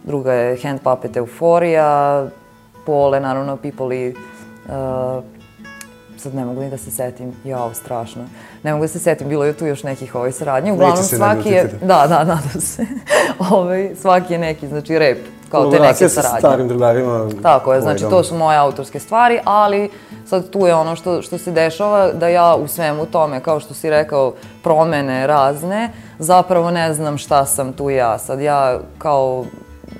druga 0.03 0.34
je 0.34 0.58
Hand 0.63 0.79
Puppet 0.82 1.17
Euforija, 1.17 2.25
Pole, 2.86 3.19
naravno, 3.19 3.58
People 3.58 3.97
i 3.97 4.10
uh, 4.10 5.23
sad 6.23 6.36
ne 6.36 6.45
mogu 6.45 6.62
ni 6.62 6.69
da 6.69 6.77
se 6.77 6.91
setim, 6.91 7.33
jao, 7.43 7.73
strašno. 7.73 8.25
Ne 8.63 8.71
mogu 8.71 8.83
da 8.83 8.88
se 8.88 8.99
setim, 8.99 9.29
bilo 9.29 9.45
je 9.45 9.53
tu 9.53 9.65
još 9.65 9.83
nekih 9.83 10.15
ovaj 10.15 10.31
saradnje. 10.31 10.71
Uglavnom, 10.73 11.03
se 11.03 11.15
svaki 11.15 11.49
je, 11.49 11.63
da, 11.81 12.05
da, 12.07 12.23
nadam 12.23 12.62
se. 12.62 12.86
ovaj, 13.51 13.91
svaki 14.01 14.33
je 14.33 14.39
neki, 14.39 14.67
znači, 14.67 14.99
rep, 14.99 15.17
kao 15.49 15.62
te 15.62 15.65
neke 15.65 15.77
Kolaboracija 15.77 16.09
sa 16.09 16.21
saradnje. 16.21 16.39
starim 16.39 16.67
drugarima. 16.67 17.29
Tako 17.41 17.73
je, 17.73 17.79
ovaj, 17.79 17.81
znači 17.81 18.09
to 18.09 18.23
su 18.23 18.36
moje 18.36 18.57
autorske 18.57 18.99
stvari, 18.99 19.39
ali 19.43 19.89
sad 20.25 20.49
tu 20.49 20.67
je 20.67 20.75
ono 20.75 20.95
što, 20.95 21.21
što 21.21 21.38
se 21.38 21.51
dešava 21.51 22.12
da 22.12 22.27
ja 22.27 22.55
u 22.55 22.67
svemu 22.67 23.05
tome, 23.05 23.39
kao 23.39 23.59
što 23.59 23.73
si 23.73 23.89
rekao, 23.89 24.33
promene 24.63 25.27
razne, 25.27 25.89
zapravo 26.19 26.71
ne 26.71 26.93
znam 26.93 27.17
šta 27.17 27.45
sam 27.45 27.73
tu 27.73 27.89
ja. 27.89 28.17
Sad 28.17 28.41
ja 28.41 28.79
kao 28.97 29.45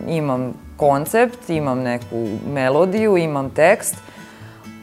imam 0.08 0.54
koncept, 0.78 1.50
imam 1.50 1.80
neku 1.80 2.28
melodiju, 2.54 3.18
imam 3.18 3.50
tekst, 3.50 3.96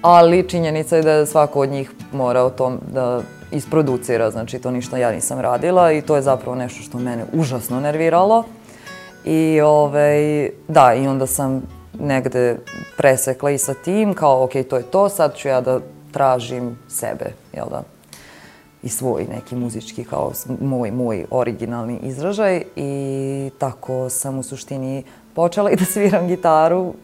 ali 0.02 0.48
činjenica 0.48 0.96
je 0.96 1.02
da 1.02 1.26
svako 1.26 1.60
od 1.60 1.68
njih 1.68 1.90
mora 2.12 2.42
o 2.42 2.50
tom 2.50 2.80
da 2.92 3.22
isproducira, 3.50 4.30
znači 4.30 4.58
to 4.58 4.70
ništa 4.70 4.98
ja 4.98 5.12
nisam 5.12 5.40
radila 5.40 5.92
i 5.92 6.02
to 6.02 6.16
je 6.16 6.22
zapravo 6.22 6.56
nešto 6.56 6.82
što 6.82 6.98
mene 6.98 7.24
užasno 7.32 7.80
nerviralo. 7.80 8.44
I 9.24 9.60
ovaj, 9.60 10.50
da, 10.68 10.94
i 10.94 11.06
onda 11.06 11.26
sam 11.26 11.62
negde 11.98 12.56
presekla 12.96 13.50
i 13.50 13.58
sa 13.58 13.74
tim, 13.74 14.14
kao 14.14 14.44
ok, 14.44 14.52
to 14.70 14.76
je 14.76 14.82
to, 14.82 15.08
sad 15.08 15.36
ću 15.36 15.48
ja 15.48 15.60
da 15.60 15.80
tražim 16.12 16.78
sebe, 16.88 17.32
jel 17.52 17.66
da? 17.70 17.82
I 18.82 18.88
svoj 18.88 19.26
neki 19.32 19.56
muzički, 19.56 20.04
kao 20.04 20.32
moj, 20.60 20.90
moj 20.90 21.24
originalni 21.30 21.98
izražaj 22.02 22.62
i 22.76 23.50
tako 23.58 24.08
sam 24.08 24.38
u 24.38 24.42
suštini 24.42 25.04
počela 25.34 25.70
i 25.70 25.76
da 25.76 25.84
sviram 25.92 26.28
gitaru 26.28 26.94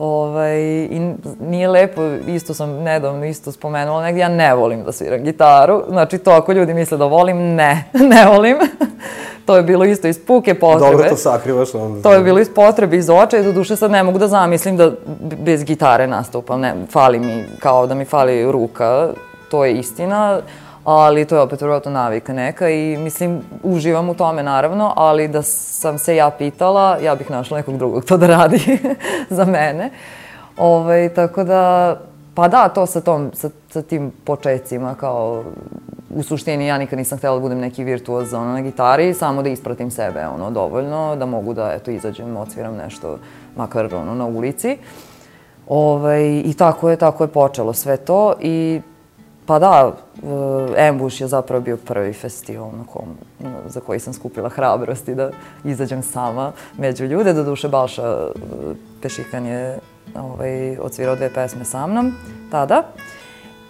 Ovaj, 0.00 0.60
I 0.84 1.14
nije 1.40 1.68
lepo, 1.68 2.02
isto 2.26 2.54
sam 2.54 2.70
nedavno 2.70 3.24
isto 3.26 3.52
spomenula 3.52 4.02
negdje, 4.02 4.20
ja 4.20 4.28
ne 4.28 4.54
volim 4.54 4.84
da 4.84 4.92
sviram 4.92 5.22
gitaru. 5.22 5.82
Znači 5.88 6.18
to 6.18 6.30
ako 6.30 6.52
ljudi 6.52 6.74
misle 6.74 6.98
da 6.98 7.04
volim, 7.04 7.54
ne, 7.54 7.84
ne 8.14 8.26
volim. 8.26 8.56
to 9.46 9.56
je 9.56 9.62
bilo 9.62 9.84
isto 9.84 10.08
iz 10.08 10.26
puke 10.26 10.54
potrebe. 10.54 10.92
Dobro 10.92 11.08
to 11.08 11.16
sakrivaš 11.16 11.74
onda. 11.74 12.02
To 12.02 12.12
je 12.12 12.20
bilo 12.20 12.40
iz 12.40 12.50
potrebe, 12.54 12.96
iz 12.96 13.10
oča 13.10 13.38
i 13.38 13.42
do 13.42 13.52
duše 13.52 13.76
sad 13.76 13.90
ne 13.90 14.02
mogu 14.02 14.18
da 14.18 14.28
zamislim 14.28 14.76
da 14.76 14.90
bez 15.38 15.64
gitare 15.64 16.06
nastupam. 16.06 16.60
Ne, 16.60 16.74
fali 16.90 17.18
mi, 17.18 17.44
kao 17.58 17.86
da 17.86 17.94
mi 17.94 18.04
fali 18.04 18.52
ruka, 18.52 19.08
to 19.50 19.64
je 19.64 19.74
istina, 19.74 20.40
ali 20.84 21.24
to 21.24 21.34
je 21.34 21.40
opet 21.40 21.60
vjerojatno 21.60 21.90
navika 21.90 22.32
neka 22.32 22.68
i 22.68 22.96
mislim, 22.96 23.42
uživam 23.62 24.08
u 24.08 24.14
tome 24.14 24.42
naravno, 24.42 24.92
ali 24.96 25.28
da 25.28 25.42
sam 25.42 25.98
se 25.98 26.16
ja 26.16 26.30
pitala, 26.30 26.98
ja 27.02 27.14
bih 27.14 27.30
našla 27.30 27.56
nekog 27.56 27.76
drugog 27.76 28.04
to 28.04 28.16
da 28.16 28.26
radi 28.26 28.78
za 29.30 29.44
mene. 29.44 29.90
Ovaj, 30.56 31.08
tako 31.08 31.44
da, 31.44 31.96
pa 32.34 32.48
da, 32.48 32.68
to 32.68 32.86
sa, 32.86 33.00
tom, 33.00 33.30
sa, 33.34 33.50
sa 33.70 33.82
tim 33.82 34.12
početcima, 34.24 34.94
kao 34.94 35.44
u 36.14 36.22
suštini 36.22 36.66
ja 36.66 36.78
nikad 36.78 36.98
nisam 36.98 37.18
htjela 37.18 37.36
da 37.36 37.40
budem 37.40 37.58
neki 37.58 37.84
virtuoz 37.84 38.34
ono, 38.34 38.52
na 38.52 38.60
gitari, 38.60 39.14
samo 39.14 39.42
da 39.42 39.48
ispratim 39.48 39.90
sebe 39.90 40.26
ono, 40.26 40.50
dovoljno, 40.50 41.16
da 41.16 41.26
mogu 41.26 41.54
da 41.54 41.72
eto, 41.72 41.90
izađem, 41.90 42.36
ocviram 42.36 42.76
nešto, 42.76 43.18
makar 43.56 43.94
ono, 43.94 44.14
na 44.14 44.26
ulici. 44.26 44.78
Ovaj, 45.68 46.42
I 46.44 46.54
tako 46.58 46.90
je, 46.90 46.96
tako 46.96 47.24
je 47.24 47.28
počelo 47.28 47.72
sve 47.72 47.96
to 47.96 48.34
i 48.40 48.80
pa 49.50 49.58
da, 49.58 49.92
e, 50.76 50.88
Ambush 50.88 51.20
je 51.20 51.28
zapravo 51.28 51.60
bio 51.60 51.76
prvi 51.76 52.12
festival 52.12 52.70
na 52.78 52.84
kom, 52.92 53.08
za 53.66 53.80
koji 53.80 54.00
sam 54.00 54.12
skupila 54.12 54.48
hrabrosti 54.48 55.14
da 55.14 55.30
izađem 55.64 56.02
sama 56.02 56.52
među 56.78 57.04
ljude. 57.04 57.32
Do 57.32 57.44
duše 57.44 57.68
Balša 57.68 58.02
e, 58.02 58.32
Pešikan 59.02 59.46
je 59.46 59.78
ovaj, 60.14 60.78
odsvirao 60.78 61.16
dve 61.16 61.30
pesme 61.34 61.64
sa 61.64 61.86
mnom 61.86 62.12
tada. 62.50 62.82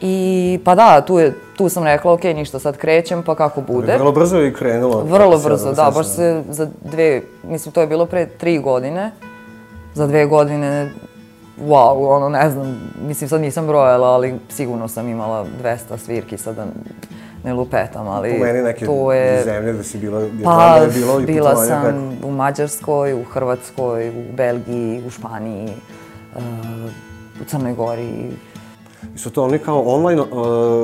I 0.01 0.59
pa 0.65 0.75
da, 0.75 1.01
tu, 1.01 1.19
je, 1.19 1.35
tu 1.57 1.69
sam 1.69 1.85
rekla, 1.85 2.13
ok, 2.13 2.25
ništa, 2.25 2.59
sad 2.59 2.77
krećem, 2.77 3.23
pa 3.23 3.35
kako 3.35 3.61
bude. 3.61 3.97
Vrlo 3.97 4.13
brzo 4.13 4.37
je 4.37 4.49
i 4.49 4.55
krenulo. 4.55 5.05
Vrlo 5.05 5.39
brzo, 5.39 5.73
da, 5.73 5.91
baš 5.95 6.07
se 6.07 6.43
za 6.49 6.69
dve, 6.91 7.23
mislim 7.43 7.73
to 7.73 7.81
je 7.81 7.87
bilo 7.87 8.07
pre 8.07 8.27
tri 8.27 8.59
godine, 8.59 9.11
za 9.95 10.07
dve 10.07 10.27
godine, 10.27 10.91
wow, 11.61 12.09
ono 12.09 12.29
ne 12.29 12.51
znam, 12.51 12.77
mislim 13.01 13.29
sad 13.29 13.41
nisam 13.41 13.67
brojala, 13.67 14.09
ali 14.09 14.35
sigurno 14.49 14.89
sam 14.89 15.09
imala 15.09 15.47
200 15.63 15.77
svirki, 15.97 16.39
sada 16.39 16.67
ne 17.45 17.53
lupetam, 17.53 18.09
ali 18.09 18.33
Po 18.33 18.45
meni 18.45 18.63
neke 18.63 18.87
to 18.87 19.13
je... 19.13 19.45
zemlje 19.45 19.73
da 19.73 19.83
si 19.83 19.99
bila, 19.99 20.21
znam 20.21 20.43
Pa, 20.45 20.79
da 20.79 20.85
je 20.85 20.91
bilo 20.91 21.21
i 21.21 21.25
bila 21.25 21.57
sam 21.57 21.83
preko. 21.83 22.27
u 22.27 22.33
Mađarskoj, 22.33 23.15
u 23.15 23.25
Hrvatskoj, 23.25 24.09
u 24.11 24.33
Belgiji, 24.33 25.03
u 25.07 25.11
Španiji, 25.11 25.69
uh, 26.37 26.43
u 27.43 27.45
Crnoj 27.45 27.75
Gori, 27.75 28.31
I 29.15 29.19
su 29.19 29.31
to 29.31 29.45
oni 29.45 29.59
kao 29.59 29.83
online 29.87 30.23
uh, 30.23 30.29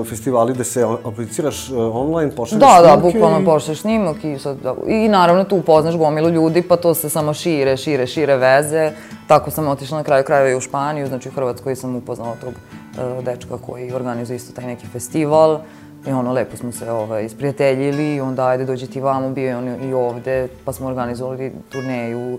festivali 0.07 0.53
gde 0.55 0.65
se 0.65 0.85
apliciraš 1.05 1.71
uh, 1.71 1.77
online, 1.97 2.31
pošalješ 2.33 2.61
Da, 2.61 2.83
da, 2.83 2.89
snimke 2.91 3.13
bukvalno 3.13 3.41
i- 3.41 3.45
pošleš 3.45 3.81
snimak 3.81 4.25
i 4.25 4.39
sad, 4.39 4.57
da, 4.57 4.75
i 4.87 5.09
naravno 5.09 5.45
tu 5.45 5.57
upoznaš 5.57 5.97
gomilu 5.97 6.29
ljudi, 6.29 6.63
pa 6.63 6.77
to 6.77 6.95
se 6.95 7.11
samo 7.11 7.35
šire, 7.35 7.77
šire, 7.77 8.07
šire 8.07 8.37
veze. 8.37 8.93
Tako 9.27 9.51
sam 9.51 9.69
otišla 9.69 9.99
na 9.99 10.05
kraju 10.05 10.25
krajeva 10.25 10.51
i 10.51 10.55
u 10.55 10.61
Španiju, 10.61 11.07
znači 11.07 11.29
u 11.29 11.33
Hrvatskoj 11.33 11.77
sam 11.77 11.97
upoznala 11.97 12.37
tog 12.41 12.53
uh, 12.53 13.25
dečka 13.25 13.59
koji 13.67 13.93
organizuje 13.93 14.37
isto 14.37 14.53
taj 14.53 14.67
neki 14.67 14.87
festival. 14.87 15.61
I 16.07 16.13
ono, 16.13 16.33
lepo 16.33 16.57
smo 16.57 16.73
se 16.73 16.91
ovaj, 16.91 17.25
isprijateljili 17.25 18.15
i 18.15 18.21
onda 18.21 18.47
ajde 18.47 18.65
dođi 18.65 18.87
ti 18.87 19.01
vamo, 19.01 19.31
bio 19.31 19.49
je 19.49 19.57
on 19.57 19.91
i 19.91 19.93
ovde, 19.93 20.49
pa 20.65 20.73
smo 20.73 20.87
organizovali 20.87 21.53
turneju 21.69 22.39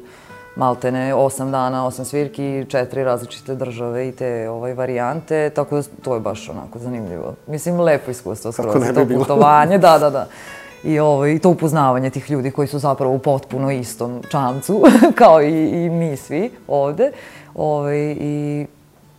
maltene, 0.56 1.14
osam 1.14 1.52
dana, 1.52 1.86
osam 1.86 2.06
svirki, 2.06 2.66
četiri 2.70 3.04
različite 3.04 3.56
države 3.56 4.08
i 4.08 4.12
te 4.12 4.50
ovaj, 4.50 4.74
varijante, 4.74 5.50
tako 5.50 5.76
da 5.76 5.84
to 6.04 6.14
je 6.14 6.20
baš 6.20 6.50
onako 6.50 6.80
zanimljivo. 6.80 7.34
Mislim, 7.48 7.80
lepo 7.80 8.12
iskustvo 8.12 8.52
skroz, 8.52 8.88
bi 8.88 8.94
to 8.94 9.06
bilo? 9.06 9.20
putovanje, 9.20 9.78
da, 9.78 9.98
da, 9.98 10.10
da. 10.10 10.28
I, 10.84 11.00
ovaj, 11.00 11.32
I 11.32 11.40
to 11.40 11.50
upoznavanje 11.50 12.10
tih 12.10 12.32
ljudi 12.32 12.52
koji 12.52 12.68
su 12.68 12.80
zapravo 12.80 13.14
u 13.14 13.20
potpuno 13.20 13.72
istom 13.72 14.22
čamcu, 14.30 14.84
kao 15.20 15.42
i, 15.42 15.86
i 15.86 15.90
mi 15.90 16.18
svi 16.18 16.52
ovde. 16.68 17.12
Ovaj, 17.56 18.16
I 18.20 18.66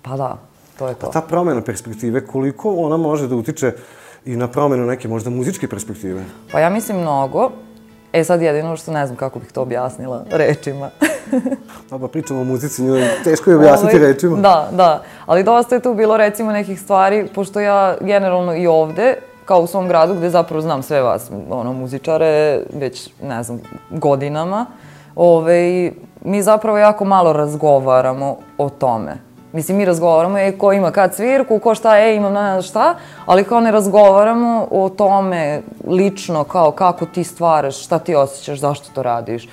pa 0.02 0.16
da, 0.16 0.38
to 0.78 0.88
je 0.88 0.94
to. 0.94 1.06
Ta 1.06 1.20
promjena 1.20 1.60
perspektive, 1.60 2.26
koliko 2.26 2.74
ona 2.74 2.96
može 2.96 3.28
da 3.28 3.36
utiče 3.36 3.72
i 4.24 4.36
na 4.36 4.48
promjenu 4.48 4.86
neke 4.86 5.08
možda 5.08 5.30
muzičke 5.30 5.68
perspektive? 5.68 6.24
Pa 6.52 6.60
ja 6.60 6.70
mislim 6.70 7.00
mnogo. 7.00 7.50
E 8.12 8.24
sad 8.24 8.42
jedino 8.42 8.76
što 8.76 8.92
ne 8.92 9.06
znam 9.06 9.16
kako 9.16 9.38
bih 9.38 9.52
to 9.52 9.62
objasnila 9.62 10.24
rečima. 10.30 10.90
Dobro, 11.90 12.08
pričamo 12.08 12.40
o 12.40 12.44
muzici, 12.44 12.82
nju 12.82 12.94
je 12.94 13.10
teško 13.24 13.50
je 13.50 13.56
objasniti 13.56 13.96
Ovaj, 13.96 14.08
rečima. 14.08 14.36
Da, 14.36 14.68
da. 14.72 15.02
Ali 15.26 15.44
dosta 15.44 15.74
je 15.74 15.80
tu 15.80 15.94
bilo 15.94 16.16
recimo 16.16 16.52
nekih 16.52 16.80
stvari, 16.80 17.28
pošto 17.34 17.60
ja 17.60 17.96
generalno 18.00 18.56
i 18.56 18.66
ovde, 18.66 19.14
kao 19.48 19.60
u 19.60 19.66
svom 19.66 19.88
gradu 19.88 20.14
gde 20.14 20.30
zapravo 20.30 20.60
znam 20.60 20.82
sve 20.82 21.02
vas, 21.02 21.30
ono, 21.50 21.72
muzičare, 21.72 22.60
već, 22.72 23.10
ne 23.22 23.42
znam, 23.42 23.60
godinama, 23.90 24.66
ove, 25.16 25.92
mi 26.24 26.42
zapravo 26.42 26.78
jako 26.78 27.04
malo 27.04 27.32
razgovaramo 27.32 28.36
o 28.58 28.68
tome. 28.68 29.16
Mislim, 29.52 29.78
mi 29.78 29.84
razgovaramo, 29.84 30.38
e, 30.38 30.52
ko 30.58 30.72
ima 30.72 30.90
kad 30.90 31.14
svirku, 31.14 31.58
ko 31.58 31.74
šta, 31.74 31.98
e, 31.98 32.16
imam 32.16 32.32
na 32.32 32.62
šta, 32.62 32.94
ali 33.26 33.44
kao 33.44 33.60
ne 33.60 33.70
razgovaramo 33.70 34.68
o 34.70 34.88
tome 34.88 35.62
lično, 35.86 36.44
kao 36.44 36.70
kako 36.70 37.06
ti 37.06 37.24
stvaraš, 37.24 37.84
šta 37.84 37.98
ti 37.98 38.14
osjećaš, 38.14 38.58
zašto 38.58 38.88
to 38.94 39.02
radiš, 39.02 39.44
e, 39.44 39.48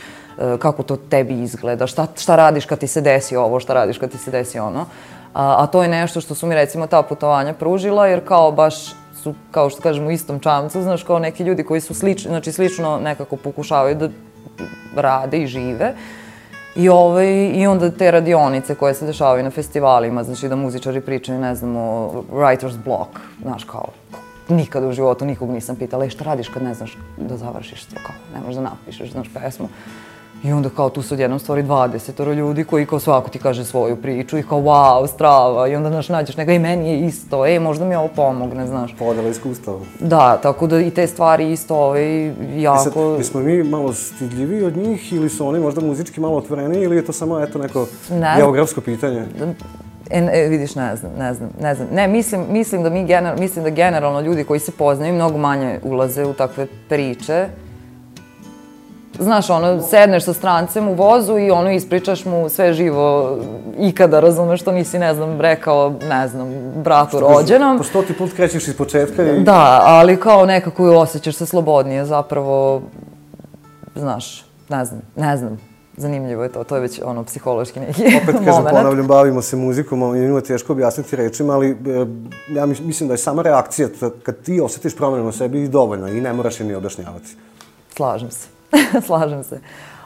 kako 0.60 0.84
to 0.84 0.96
tebi 0.96 1.42
izgleda, 1.42 1.88
šta, 1.88 2.08
šta 2.18 2.36
radiš 2.36 2.66
kad 2.66 2.80
ti 2.80 2.88
se 2.88 3.02
desi 3.02 3.36
ovo, 3.36 3.60
šta 3.60 3.74
radiš 3.74 3.98
kad 3.98 4.12
ti 4.12 4.18
se 4.18 4.32
desi 4.32 4.60
ono. 4.60 4.86
A, 5.34 5.64
a 5.64 5.68
to 5.68 5.84
je 5.84 5.90
nešto 5.90 6.22
što 6.22 6.36
su 6.36 6.48
mi 6.48 6.56
recimo 6.56 6.88
ta 6.88 7.02
putovanja 7.02 7.54
pružila, 7.54 8.08
jer 8.08 8.28
kao 8.28 8.52
baš 8.52 9.05
su, 9.26 9.34
kao 9.52 9.70
što 9.70 9.82
kažemo, 9.82 10.08
u 10.08 10.12
istom 10.12 10.40
čamcu, 10.40 10.82
znaš, 10.82 11.04
kao 11.04 11.20
neki 11.20 11.44
ljudi 11.44 11.64
koji 11.64 11.82
su 11.82 11.94
slični, 11.94 12.30
znači 12.30 12.52
slično 12.52 13.00
nekako 13.02 13.36
pokušavaju 13.36 13.96
da 13.96 14.10
rade 14.96 15.42
i 15.42 15.48
žive. 15.48 15.94
I, 16.76 16.90
ovaj, 16.90 17.30
I 17.56 17.68
onda 17.68 17.90
te 17.92 18.12
radionice 18.12 18.76
koje 18.76 18.94
se 18.94 19.06
dešavaju 19.06 19.44
na 19.44 19.52
festivalima, 19.52 20.24
znači 20.24 20.50
da 20.50 20.56
muzičari 20.56 21.02
pričaju, 21.02 21.40
ne 21.40 21.56
znam, 21.56 21.76
o 21.76 22.24
writer's 22.32 22.78
block, 22.86 23.20
znaš, 23.42 23.64
kao, 23.64 23.88
nikada 24.50 24.88
u 24.88 24.94
životu 24.94 25.26
nikog 25.26 25.50
nisam 25.50 25.76
pitala, 25.76 26.06
e, 26.06 26.10
šta 26.10 26.24
radiš 26.24 26.50
kad 26.50 26.64
ne 26.64 26.74
znaš 26.74 26.98
da 27.18 27.38
završiš 27.38 27.86
to, 27.86 27.96
kao, 28.06 28.16
ne 28.36 28.42
možeš 28.42 28.56
da 28.56 28.70
napišeš, 28.70 29.12
znaš, 29.12 29.28
pesmu. 29.34 29.70
I 30.44 30.52
onda 30.54 30.70
kao 30.70 30.90
tu 30.90 31.02
se 31.02 31.14
odjednom 31.14 31.40
stvori 31.40 31.64
20 31.64 32.34
ljudi 32.34 32.64
koji 32.64 32.86
kao 32.86 33.00
svako 33.00 33.30
ti 33.30 33.40
kaže 33.40 33.66
svoju 33.66 33.96
priču 33.96 34.38
i 34.38 34.44
kao 34.44 34.60
wow, 34.60 35.08
strava 35.08 35.68
i 35.68 35.76
onda 35.76 35.90
znaš 35.90 36.10
nađeš 36.10 36.38
neka 36.38 36.54
i 36.54 36.60
meni 36.60 36.90
je 36.90 37.00
isto, 37.00 37.46
e 37.46 37.60
možda 37.60 37.86
mi 37.86 37.96
ovo 37.96 38.08
pomogne, 38.16 38.68
znaš. 38.68 38.96
Podela 39.00 39.30
iskustava. 39.30 39.80
Da, 40.00 40.38
tako 40.44 40.68
da 40.68 40.80
i 40.80 40.92
te 40.92 41.08
stvari 41.08 41.52
isto 41.52 41.76
ovaj, 41.76 42.28
E 42.28 42.34
jako... 42.56 42.84
sad, 42.84 42.94
jesmo 43.18 43.40
mi 43.40 43.64
malo 43.64 43.94
stidljivi 43.94 44.64
od 44.64 44.78
njih 44.78 45.14
ili 45.14 45.30
su 45.30 45.48
oni 45.48 45.60
možda 45.60 45.82
muzički 45.82 46.20
malo 46.22 46.38
otvoreni 46.38 46.78
ili 46.82 46.96
je 46.96 47.06
to 47.06 47.14
samo 47.14 47.40
eto 47.40 47.60
neko 47.60 47.88
Ne. 48.12 48.34
geografsko 48.38 48.82
pitanje? 48.82 49.24
E, 50.10 50.28
e, 50.34 50.48
vidiš, 50.50 50.76
ne 50.76 50.96
znam, 50.96 51.12
ne 51.20 51.34
znam, 51.34 51.50
ne 51.62 51.76
znam. 51.76 51.88
Ne, 51.94 52.08
mislim, 52.08 52.42
mislim, 52.50 52.84
da 52.84 52.90
mi 52.90 53.06
gener, 53.06 53.40
mislim 53.40 53.64
da 53.64 53.70
generalno 53.70 54.22
ljudi 54.22 54.44
koji 54.44 54.60
se 54.60 54.72
poznaju 54.72 55.14
mnogo 55.14 55.38
manje 55.38 55.80
ulaze 55.84 56.26
u 56.26 56.34
takve 56.34 56.68
priče. 56.90 57.48
Znaš, 59.20 59.50
ono, 59.50 59.82
sedneš 59.82 60.24
sa 60.24 60.34
strancem 60.34 60.88
u 60.88 60.94
vozu 60.94 61.38
i 61.38 61.52
ono, 61.52 61.72
ispričaš 61.72 62.26
mu 62.26 62.50
sve 62.50 62.74
živo 62.74 63.38
ikada, 63.80 64.20
razumeš, 64.20 64.62
što 64.62 64.72
nisi, 64.72 65.00
ne 65.00 65.14
znam, 65.14 65.42
rekao, 65.42 65.94
ne 66.10 66.28
znam, 66.28 66.48
bratu 66.76 67.20
rođenom. 67.20 67.78
Po 67.78 67.84
stoti 67.84 68.14
put 68.14 68.34
krećeš 68.34 68.68
iz 68.68 68.78
početka 68.78 69.24
i... 69.24 69.44
Da, 69.44 69.82
ali 69.84 70.20
kao 70.20 70.46
nekako 70.46 70.86
i 70.86 70.96
osjećaš 70.96 71.36
se 71.36 71.46
slobodnije, 71.46 72.06
zapravo, 72.06 72.82
znaš, 73.96 74.46
ne 74.70 74.86
znam, 74.86 75.02
ne 75.16 75.38
znam, 75.38 75.58
zanimljivo 75.98 76.44
je 76.44 76.52
to, 76.52 76.64
to 76.64 76.76
je 76.76 76.82
već 76.82 77.02
ono 77.06 77.24
psihološki 77.24 77.80
neki 77.80 78.04
Opet 78.24 78.36
kažem, 78.46 78.64
ponavljam, 78.70 79.08
bavimo 79.08 79.42
se 79.42 79.56
muzikom, 79.56 80.16
i 80.16 80.20
njima 80.20 80.38
je 80.38 80.44
teško 80.44 80.74
objasniti 80.74 81.16
rečima, 81.16 81.54
ali 81.54 81.70
e, 81.70 81.76
ja 82.50 82.66
mislim 82.66 83.08
da 83.08 83.14
je 83.14 83.18
sama 83.18 83.42
reakcija 83.42 83.88
kad 84.24 84.42
ti 84.42 84.62
osjetiš 84.62 84.96
promjenu 84.96 85.26
na 85.26 85.32
sebi 85.32 85.64
i 85.64 85.68
dovoljno 85.68 86.08
i 86.08 86.22
ne 86.22 86.34
moraš 86.34 86.60
je 86.60 86.66
ni 86.66 86.76
objašnjavati. 86.76 87.36
Slažem 87.96 88.32
se, 88.32 88.48
slažem 89.08 89.44
se. 89.44 89.60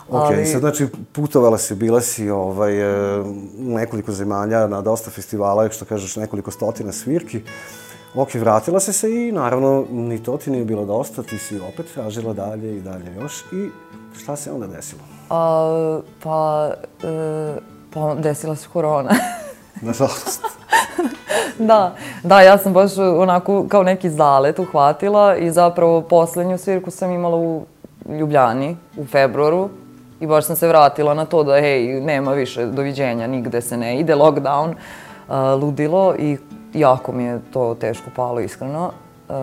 Ok, 0.09 0.21
ali... 0.21 0.45
sad 0.45 0.59
znači 0.59 0.87
putovala 1.11 1.57
si, 1.57 1.75
bila 1.75 2.01
si 2.01 2.29
ovaj, 2.29 2.81
e, 2.81 3.23
nekoliko 3.57 4.11
zemalja 4.11 4.67
na 4.67 4.81
dosta 4.81 5.11
festivala, 5.11 5.69
što 5.69 5.85
kažeš 5.85 6.15
nekoliko 6.15 6.51
stotina 6.51 6.91
svirki. 6.91 7.41
Ok, 8.15 8.33
vratila 8.33 8.79
se 8.79 8.93
se 8.93 9.11
i 9.11 9.31
naravno 9.31 9.85
ni 9.91 10.23
to 10.23 10.37
ti 10.37 10.51
nije 10.51 10.65
bilo 10.65 10.85
dosta, 10.85 11.23
ti 11.23 11.37
si 11.37 11.59
opet 11.59 11.85
tražila 11.93 12.33
dalje 12.33 12.77
i 12.77 12.81
dalje 12.81 13.15
još 13.21 13.41
i 13.51 13.69
šta 14.19 14.35
se 14.35 14.51
onda 14.51 14.67
desilo? 14.67 15.01
A, 15.29 16.01
pa, 16.23 16.71
e, 17.03 17.55
pa 17.93 18.15
desila 18.15 18.55
se 18.55 18.67
korona. 18.73 19.09
Nažalost. 19.81 20.41
da, 21.69 21.95
da, 22.23 22.41
ja 22.41 22.57
sam 22.57 22.73
baš 22.73 22.97
onako 22.97 23.65
kao 23.67 23.83
neki 23.83 24.09
zalet 24.09 24.59
uhvatila 24.59 25.37
i 25.37 25.51
zapravo 25.51 26.01
poslednju 26.01 26.57
svirku 26.57 26.91
sam 26.91 27.11
imala 27.11 27.37
u 27.37 27.65
Ljubljani 28.19 28.77
u 28.97 29.05
februaru 29.05 29.69
i 30.19 30.27
baš 30.27 30.45
sam 30.45 30.55
se 30.55 30.67
vratila 30.67 31.13
na 31.13 31.25
to 31.25 31.43
da 31.43 31.59
hej, 31.59 32.01
nema 32.01 32.33
više 32.33 32.65
doviđenja, 32.65 33.27
nigde 33.27 33.61
se 33.61 33.77
ne 33.77 33.99
ide, 33.99 34.15
lockdown, 34.15 34.69
uh, 34.69 35.63
ludilo 35.63 36.15
i 36.19 36.37
jako 36.73 37.11
mi 37.11 37.23
je 37.23 37.39
to 37.53 37.75
teško 37.75 38.09
palo 38.15 38.39
iskreno. 38.39 38.91
Uh, 39.29 39.35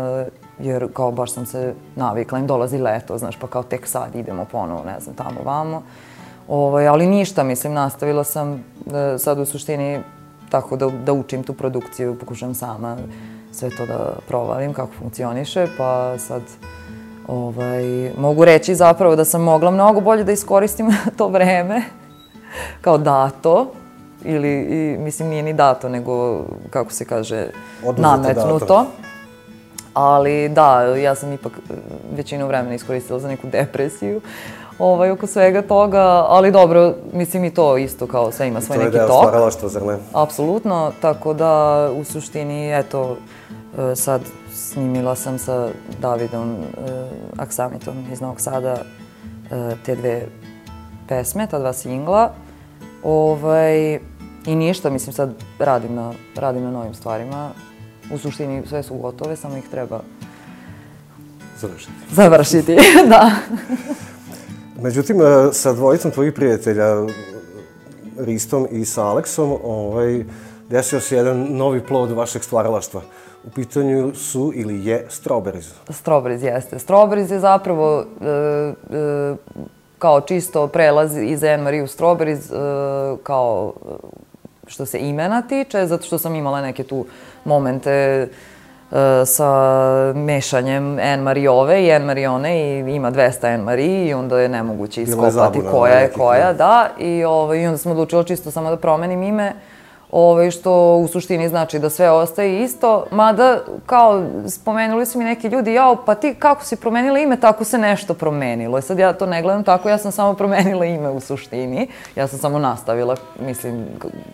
jer 0.59 0.93
kao 0.93 1.13
baš 1.13 1.33
sam 1.33 1.47
se 1.47 1.75
navikla, 1.97 2.39
im 2.39 2.47
dolazi 2.47 2.79
leto, 2.79 3.19
znaš, 3.19 3.37
pa 3.37 3.47
kao 3.47 3.63
tek 3.63 3.87
sad 3.87 4.15
idemo 4.15 4.45
ponovo, 4.45 4.85
ne 4.85 5.01
znam, 5.01 5.15
tamo, 5.15 5.41
vamo. 5.45 5.83
Ovaj, 6.49 6.89
ali 6.89 7.07
ništa, 7.07 7.43
mislim, 7.43 7.73
nastavila 7.73 8.25
sam 8.25 8.65
da, 8.87 9.19
sad 9.19 9.39
u 9.39 9.45
suštini 9.45 10.01
tako 10.51 10.77
da, 10.77 10.91
da 10.91 11.13
učim 11.13 11.43
tu 11.43 11.53
produkciju, 11.53 12.19
pokušam 12.19 12.55
sama 12.55 12.97
sve 13.53 13.71
to 13.71 13.87
da 13.87 14.13
provalim 14.29 14.73
kako 14.73 14.93
funkcioniše, 14.99 15.67
pa 15.79 16.19
sad 16.19 16.43
ovaj, 17.29 18.13
mogu 18.19 18.45
reći 18.45 18.75
zapravo 18.75 19.17
da 19.17 19.25
sam 19.25 19.43
mogla 19.43 19.71
mnogo 19.71 20.01
bolje 20.01 20.25
da 20.25 20.33
iskoristim 20.33 20.91
to 21.19 21.29
vreme 21.29 21.83
kao 22.81 22.99
dato, 22.99 23.73
ili, 24.25 24.49
i, 24.49 24.99
mislim, 24.99 25.29
nije 25.29 25.43
ni 25.43 25.53
dato, 25.53 25.89
nego, 25.89 26.45
kako 26.71 26.93
se 26.93 27.05
kaže, 27.05 27.47
Oduzete 27.85 28.03
nametnuto. 28.03 28.59
Dato. 28.59 28.87
Ali 29.95 30.49
da, 30.49 30.83
ja 30.83 31.15
sam 31.15 31.33
ipak 31.33 31.53
većinu 32.17 32.47
vremena 32.47 32.75
iskoristila 32.75 33.19
za 33.19 33.29
neku 33.29 33.47
depresiju 33.47 34.21
ovaj, 34.79 35.11
oko 35.11 35.27
svega 35.27 35.63
toga, 35.63 36.25
ali 36.29 36.53
dobro, 36.53 36.95
mislim 37.13 37.45
i 37.45 37.55
to 37.55 37.77
isto 37.77 38.07
kao 38.07 38.33
sve 38.33 38.49
ima 38.49 38.61
svoj 38.61 38.79
neki 38.79 38.91
tok. 38.91 38.93
To 38.93 39.03
je 39.03 39.07
deo 39.07 39.19
stvaralaštva, 39.19 39.69
zar 39.69 39.83
ne? 39.83 39.99
Apsolutno, 40.13 40.93
tako 41.01 41.35
da 41.35 41.91
u 42.01 42.05
suštini, 42.05 42.79
eto, 42.79 43.17
e, 43.46 43.46
sad 43.95 44.21
snimila 44.53 45.17
sam 45.17 45.39
sa 45.39 45.69
Davidom 46.01 46.51
uh, 46.51 46.61
Aksamitom 47.37 48.05
iz 48.13 48.21
Novog 48.21 48.41
Sada 48.41 48.77
uh, 48.81 49.79
te 49.85 49.97
dve 49.97 50.27
pesme, 51.09 51.47
ta 51.47 51.59
dva 51.59 51.73
singla. 51.73 52.33
Ovaj, 53.03 53.99
I 54.47 54.55
ništa, 54.55 54.91
mislim 54.91 55.13
sad 55.13 55.35
radim 55.59 55.95
na, 55.95 56.13
radim 56.37 56.63
na 56.63 56.71
novim 56.71 56.95
stvarima 56.95 57.51
u 58.13 58.19
suštini 58.19 58.63
sve 58.69 58.83
su 58.83 58.95
gotove, 58.95 59.37
samo 59.37 59.57
ih 59.57 59.65
treba 59.71 60.01
završiti. 61.61 61.93
Završiti, 62.13 62.77
da. 63.11 63.31
Međutim, 64.83 65.17
sa 65.53 65.73
dvojicom 65.73 66.11
tvojih 66.11 66.33
prijatelja, 66.33 67.07
Ristom 68.19 68.67
i 68.71 68.85
sa 68.85 69.05
Aleksom, 69.05 69.59
ovaj, 69.65 70.25
desio 70.71 71.01
se 71.01 71.17
jedan 71.17 71.47
novi 71.51 71.81
plod 71.81 72.11
vašeg 72.11 72.43
stvaralaštva. 72.43 73.03
U 73.47 73.51
pitanju 73.51 74.15
su 74.15 74.53
ili 74.55 74.87
je 74.87 75.07
Strawberries? 75.11 75.73
Strawberries 75.89 76.43
jeste. 76.43 76.77
Strawberries 76.77 77.33
je 77.33 77.41
zapravo 77.41 78.01
e, 78.01 78.27
e, 78.27 79.35
kao 79.99 80.21
čisto 80.21 80.67
prelaz 80.67 81.17
iz 81.17 81.41
Anne-Marie 81.41 81.83
u 81.83 81.87
Strawberries, 81.87 82.53
e, 82.53 83.17
kao 83.23 83.73
što 84.67 84.87
se 84.87 84.99
imena 84.99 85.43
tiče, 85.43 85.87
zato 85.87 86.05
što 86.05 86.19
sam 86.19 86.35
imala 86.35 86.61
neke 86.61 86.85
tu 86.85 87.07
momente 87.45 88.29
uh, 88.91 88.97
sa 89.27 90.13
mešanjem 90.15 90.99
Anne 90.99 91.17
Mariove 91.17 91.85
i 91.85 91.93
Anne 91.93 92.07
Marione 92.07 92.61
i 92.61 92.95
ima 92.95 93.13
200 93.13 93.55
Anne 93.55 93.65
Marie 93.65 94.07
i 94.07 94.15
onda 94.15 94.41
je 94.41 94.49
nemoguće 94.49 95.03
iskopati 95.03 95.61
koja 95.71 95.95
je 95.95 96.13
koja, 96.13 96.53
da. 96.53 96.89
I, 96.99 97.25
ovaj, 97.25 97.61
I 97.61 97.67
onda 97.67 97.79
smo 97.79 97.93
odlučili 97.93 98.27
čisto 98.27 98.51
samo 98.51 98.71
da 98.71 98.77
promenim 98.77 99.23
ime. 99.23 99.53
Ove, 100.11 100.33
ovaj, 100.33 100.51
što 100.51 100.97
u 100.97 101.09
suštini 101.09 101.49
znači 101.49 101.79
da 101.79 101.91
sve 101.91 102.11
ostaje 102.11 102.63
isto. 102.63 103.05
Mada, 103.11 103.59
kao, 103.87 104.23
spomenuli 104.49 105.07
su 105.07 105.19
mi 105.19 105.25
neki 105.25 105.49
ljudi, 105.49 105.73
jao, 105.73 105.97
pa 106.07 106.15
ti 106.15 106.35
kako 106.39 106.65
si 106.65 106.77
promenila 106.77 107.19
ime, 107.19 107.41
tako 107.41 107.65
se 107.65 107.79
nešto 107.79 108.15
promenilo. 108.15 108.79
I 108.79 108.83
sad 108.83 108.99
ja 108.99 109.13
to 109.13 109.27
ne 109.27 109.43
gledam 109.43 109.65
tako, 109.65 109.89
ja 109.89 109.99
sam 109.99 110.13
samo 110.13 110.35
promenila 110.35 110.85
ime 110.85 111.11
u 111.11 111.21
suštini. 111.21 111.89
Ja 112.17 112.27
sam 112.27 112.39
samo 112.39 112.59
nastavila, 112.59 113.17
mislim, 113.41 113.87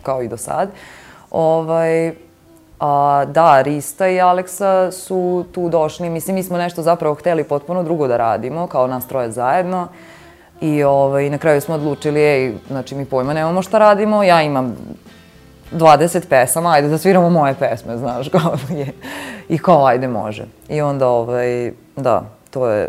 kao 0.02 0.22
i 0.22 0.28
do 0.28 0.36
sad. 0.36 0.68
Ovaj, 1.30 2.12
a, 2.80 3.24
da, 3.24 3.62
Rista 3.62 4.08
i 4.08 4.20
Aleksa 4.20 4.92
su 4.92 5.44
tu 5.52 5.68
došli. 5.68 6.10
Mislim, 6.10 6.36
mi 6.36 6.42
smo 6.42 6.58
nešto 6.58 6.82
zapravo 6.82 7.14
hteli 7.14 7.44
potpuno 7.44 7.82
drugo 7.82 8.08
da 8.08 8.16
radimo, 8.16 8.66
kao 8.66 8.86
nas 8.86 9.06
troje 9.06 9.30
zajedno. 9.30 9.88
I 10.60 10.82
ovaj, 10.82 11.30
na 11.30 11.38
kraju 11.38 11.60
smo 11.60 11.74
odlučili, 11.74 12.20
ej, 12.20 12.54
znači 12.68 12.94
mi 12.94 13.04
pojma 13.04 13.32
nemamo 13.32 13.62
šta 13.62 13.78
radimo, 13.78 14.22
ja 14.22 14.42
imam 14.42 14.76
20 15.72 16.28
pesama, 16.28 16.72
ajde 16.72 16.88
da 16.88 16.98
sviramo 16.98 17.30
moje 17.30 17.54
pesme, 17.54 17.96
znaš, 17.96 18.28
kao 18.38 18.56
je. 18.70 18.92
I 19.48 19.58
kao, 19.58 19.86
ajde, 19.86 20.08
može. 20.08 20.44
I 20.68 20.80
onda, 20.80 21.08
ovaj, 21.08 21.72
da, 21.96 22.24
to 22.50 22.68
je, 22.68 22.88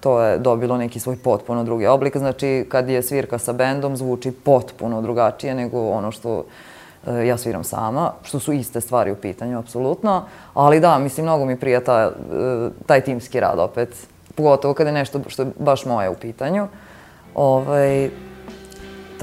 to 0.00 0.20
je 0.22 0.38
dobilo 0.38 0.76
neki 0.76 1.00
svoj 1.00 1.16
potpuno 1.16 1.64
drugi 1.64 1.86
oblik. 1.86 2.16
Znači, 2.16 2.66
kad 2.68 2.88
je 2.88 3.02
svirka 3.02 3.38
sa 3.38 3.52
bendom, 3.52 3.96
zvuči 3.96 4.32
potpuno 4.32 5.02
drugačije 5.02 5.54
nego 5.54 5.88
ono 5.88 6.10
što 6.10 6.44
e, 7.06 7.26
ja 7.26 7.36
sviram 7.36 7.64
sama, 7.64 8.12
što 8.22 8.38
su 8.38 8.52
iste 8.52 8.80
stvari 8.80 9.12
u 9.12 9.16
pitanju, 9.16 9.58
apsolutno. 9.58 10.22
Ali 10.54 10.80
da, 10.80 10.98
mislim, 10.98 11.26
mnogo 11.26 11.44
mi 11.44 11.60
prija 11.60 11.80
ta, 11.80 12.02
e, 12.02 12.10
taj 12.86 13.00
timski 13.00 13.40
rad 13.40 13.58
opet. 13.58 14.06
Pogotovo 14.34 14.74
kada 14.74 14.90
je 14.90 14.94
nešto 14.94 15.20
što 15.26 15.42
je 15.42 15.50
baš 15.58 15.84
moje 15.84 16.10
u 16.10 16.14
pitanju. 16.14 16.68
Ovaj, 17.34 18.10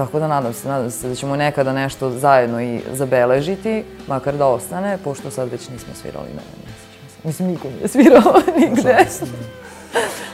Tako 0.00 0.18
da 0.18 0.28
nadam 0.28 0.52
se, 0.52 0.68
nadam 0.68 0.90
se 0.90 1.08
da 1.08 1.14
ćemo 1.14 1.36
nekada 1.36 1.72
nešto 1.72 2.10
zajedno 2.10 2.62
i 2.62 2.80
zabeležiti, 2.92 3.84
makar 4.06 4.36
da 4.36 4.46
ostane, 4.46 4.98
pošto 5.04 5.30
sad 5.30 5.48
već 5.50 5.68
nismo 5.68 5.94
svirali 5.94 6.28
na 6.28 6.42
mjesecu. 6.56 7.18
Mislim, 7.24 7.48
niko 7.48 7.68
nije 7.68 7.88
svirao 7.88 8.32
nigde. 8.60 8.96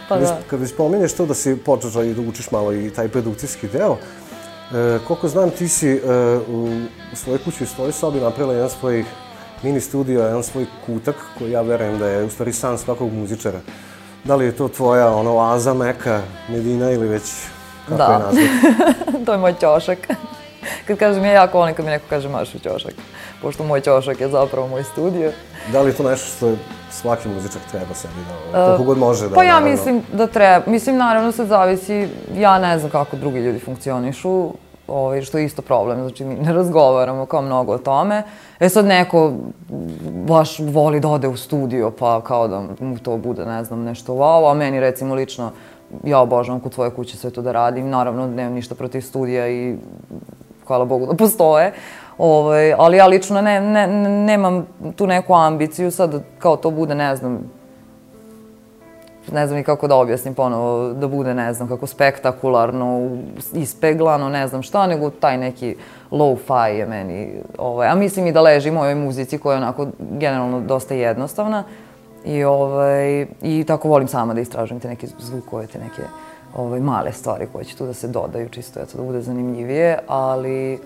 pa 0.09 0.17
da. 0.17 0.39
Kad 0.51 0.61
vi 0.61 0.67
spominješ 0.67 1.13
to 1.13 1.27
da 1.27 1.35
si 1.35 1.57
počela 1.57 2.05
i 2.05 2.15
da 2.15 2.23
učiš 2.23 2.51
malo 2.51 2.73
i 2.73 2.91
taj 2.91 3.09
produkcijski 3.09 3.69
deo, 3.69 3.97
e, 3.97 4.99
koliko 5.07 5.29
znam, 5.29 5.51
ti 5.51 5.69
si 5.69 5.91
e, 5.91 6.01
u, 6.49 6.69
u 7.13 7.17
svojoj 7.17 7.39
kući, 7.45 7.65
u 7.65 7.67
svojoj 7.67 7.93
sobi 7.93 8.21
napravila 8.21 8.55
jedan 8.55 8.71
svoj 8.71 9.05
mini 9.63 9.81
studio, 9.81 10.21
jedan 10.21 10.43
svoj 10.43 10.67
kutak 10.87 11.17
koji 11.39 11.51
ja 11.51 11.63
verujem 11.63 11.99
da 11.99 12.09
je 12.09 12.25
u 12.25 12.31
stvari 12.31 12.53
san 12.53 12.79
svakog 12.79 13.13
muzičara. 13.13 13.61
Da 14.25 14.37
li 14.37 14.45
je 14.45 14.57
to 14.57 14.69
tvoja 14.69 15.15
ono, 15.15 15.35
oaza, 15.35 15.75
meka, 15.75 16.23
medina 16.49 16.91
ili 16.91 17.09
već 17.09 17.23
Kako 17.89 17.99
da. 17.99 18.13
je 18.13 18.19
naziv? 18.19 18.51
to 19.27 19.33
je 19.33 19.39
moj 19.39 19.55
ćošak. 19.61 19.99
kad 20.87 20.99
kažem 20.99 21.25
ja 21.25 21.33
jako 21.33 21.59
volim 21.59 21.75
kad 21.75 21.85
mi 21.85 21.91
neko 21.91 22.05
kaže 22.11 22.29
mašu 22.29 22.59
ćošak. 22.59 22.95
Pošto 23.43 23.65
moj 23.65 23.81
ćošak 23.81 24.21
je 24.21 24.29
zapravo 24.29 24.69
moj 24.69 24.85
studio. 24.85 25.33
Da 25.73 25.81
li 25.81 25.91
je 25.91 25.95
to 25.95 26.03
nešto 26.03 26.27
što 26.37 26.53
svaki 26.91 27.29
muzičak 27.29 27.63
treba 27.71 27.95
sebi 27.95 28.15
da, 28.53 28.61
uh, 28.61 28.67
koliko 28.67 28.85
god 28.85 28.99
može 28.99 29.29
da... 29.29 29.35
Pa 29.35 29.43
ja 29.43 29.53
naravno... 29.53 29.71
mislim 29.71 30.03
da 30.13 30.27
treba. 30.27 30.71
Mislim, 30.71 30.97
naravno 30.97 31.33
se 31.33 31.45
zavisi, 31.45 32.09
ja 32.37 32.59
ne 32.59 32.79
znam 32.79 32.91
kako 32.91 33.17
drugi 33.17 33.39
ljudi 33.39 33.59
funkcionišu, 33.59 34.51
ovaj, 34.89 35.23
što 35.23 35.39
je 35.39 35.45
isto 35.45 35.63
problem, 35.63 36.01
znači 36.01 36.25
mi 36.25 36.35
ne 36.35 36.53
razgovaramo 36.53 37.27
kao 37.27 37.43
mnogo 37.43 37.73
o 37.73 37.79
tome. 37.79 38.23
E 38.61 38.69
sad 38.69 38.85
neko 38.85 39.33
baš 40.27 40.59
voli 40.59 41.01
da 41.01 41.09
ode 41.09 41.29
u 41.29 41.37
studio, 41.37 41.91
pa 41.91 42.21
kao 42.21 42.49
da 42.49 42.63
mu 42.81 42.99
to 42.99 43.17
bude, 43.17 43.47
ne 43.47 43.65
znam, 43.65 43.83
nešto 43.83 44.13
wow, 44.13 44.51
a 44.51 44.55
meni 44.55 44.81
recimo 44.81 45.15
lično 45.15 45.51
ja 46.05 46.21
obožavam 46.21 46.61
kod 46.61 46.73
tvoje 46.73 46.91
kuće 46.91 47.17
sve 47.17 47.31
to 47.31 47.43
da 47.43 47.53
radim. 47.53 47.89
Naravno, 47.89 48.27
nemam 48.27 48.53
ništa 48.53 48.75
protiv 48.75 49.01
studija 49.01 49.49
i 49.49 49.77
hvala 50.67 50.85
Bogu 50.85 51.07
da 51.07 51.15
postoje. 51.15 51.73
Ovaj, 52.19 52.73
ali 52.73 52.97
ja 52.97 53.07
lično 53.07 53.41
ne, 53.41 53.61
ne, 53.61 53.87
nemam 54.09 54.67
tu 54.97 55.07
neku 55.07 55.35
ambiciju 55.35 55.91
sad 55.91 56.23
kao 56.39 56.57
to 56.57 56.71
bude, 56.71 56.95
ne 56.95 57.17
znam, 57.17 57.51
ne 59.33 59.47
znam 59.47 59.59
i 59.59 59.65
kako 59.65 59.89
da 59.89 59.97
objasnim 59.97 60.35
ponovo, 60.35 60.93
da 60.93 61.09
bude, 61.09 61.35
ne 61.35 61.53
znam, 61.53 61.69
kako 61.69 61.87
spektakularno, 61.87 63.11
ispeglano, 63.53 64.29
ne 64.29 64.49
znam 64.49 64.63
šta, 64.63 64.87
nego 64.87 65.11
taj 65.11 65.39
neki 65.39 65.77
low-fi 66.11 66.67
je 66.67 66.87
meni, 66.87 67.43
ovaj, 67.59 67.89
a 67.89 67.95
mislim 67.95 68.27
i 68.27 68.33
da 68.33 68.41
leži 68.41 68.71
mojoj 68.71 68.95
muzici 68.95 69.39
koja 69.39 69.55
je 69.55 69.63
onako 69.63 69.87
generalno 69.99 70.61
dosta 70.61 70.95
jednostavna. 70.95 71.65
I, 72.27 72.45
ovaj, 72.45 73.27
I 73.43 73.65
tako 73.67 73.89
volim 73.89 74.09
sama 74.09 74.35
da 74.35 74.41
istražujem 74.41 74.81
te 74.81 74.89
neke 74.89 75.07
zvukove, 75.19 75.67
te 75.67 75.79
neke 75.79 76.03
ovaj, 76.57 76.81
male 76.81 77.13
stvari 77.13 77.47
koje 77.53 77.65
će 77.65 77.77
tu 77.77 77.87
da 77.87 77.95
se 77.95 78.09
dodaju, 78.09 78.49
čisto 78.49 78.81
eto, 78.81 78.99
da 78.99 79.05
bude 79.05 79.21
zanimljivije, 79.21 79.99
ali 80.07 80.79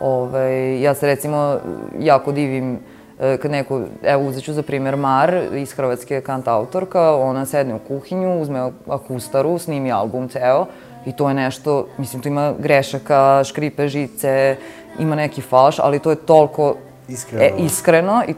ovaj, 0.00 0.82
ja 0.82 0.94
se 0.94 1.06
recimo 1.06 1.58
jako 2.00 2.32
divim 2.32 2.78
e, 3.20 3.36
kad 3.36 3.50
neko, 3.50 3.82
evo 4.02 4.28
uzet 4.28 4.44
ću 4.44 4.52
za 4.52 4.62
primjer 4.62 4.96
Mar 4.96 5.34
iz 5.54 5.72
Hrvatske 5.72 6.20
kanta 6.20 6.54
autorka, 6.54 7.14
ona 7.14 7.46
sedne 7.46 7.74
u 7.74 7.78
kuhinju, 7.78 8.40
uzme 8.40 8.70
akustaru, 8.88 9.58
snimi 9.58 9.92
album 9.92 10.28
ceo 10.28 10.66
i 11.06 11.12
to 11.12 11.28
je 11.28 11.34
nešto, 11.34 11.86
mislim, 11.98 12.22
tu 12.22 12.28
ima 12.28 12.54
grešaka, 12.58 13.44
škripe 13.44 13.88
žice, 13.88 14.56
ima 14.98 15.14
neki 15.14 15.40
falš, 15.40 15.78
ali 15.78 15.98
to 15.98 16.10
je 16.10 16.16
toliko 16.16 16.74
Iskreno. 17.08 17.44
E, 17.44 17.52
iskreno 17.58 18.22
i 18.28 18.34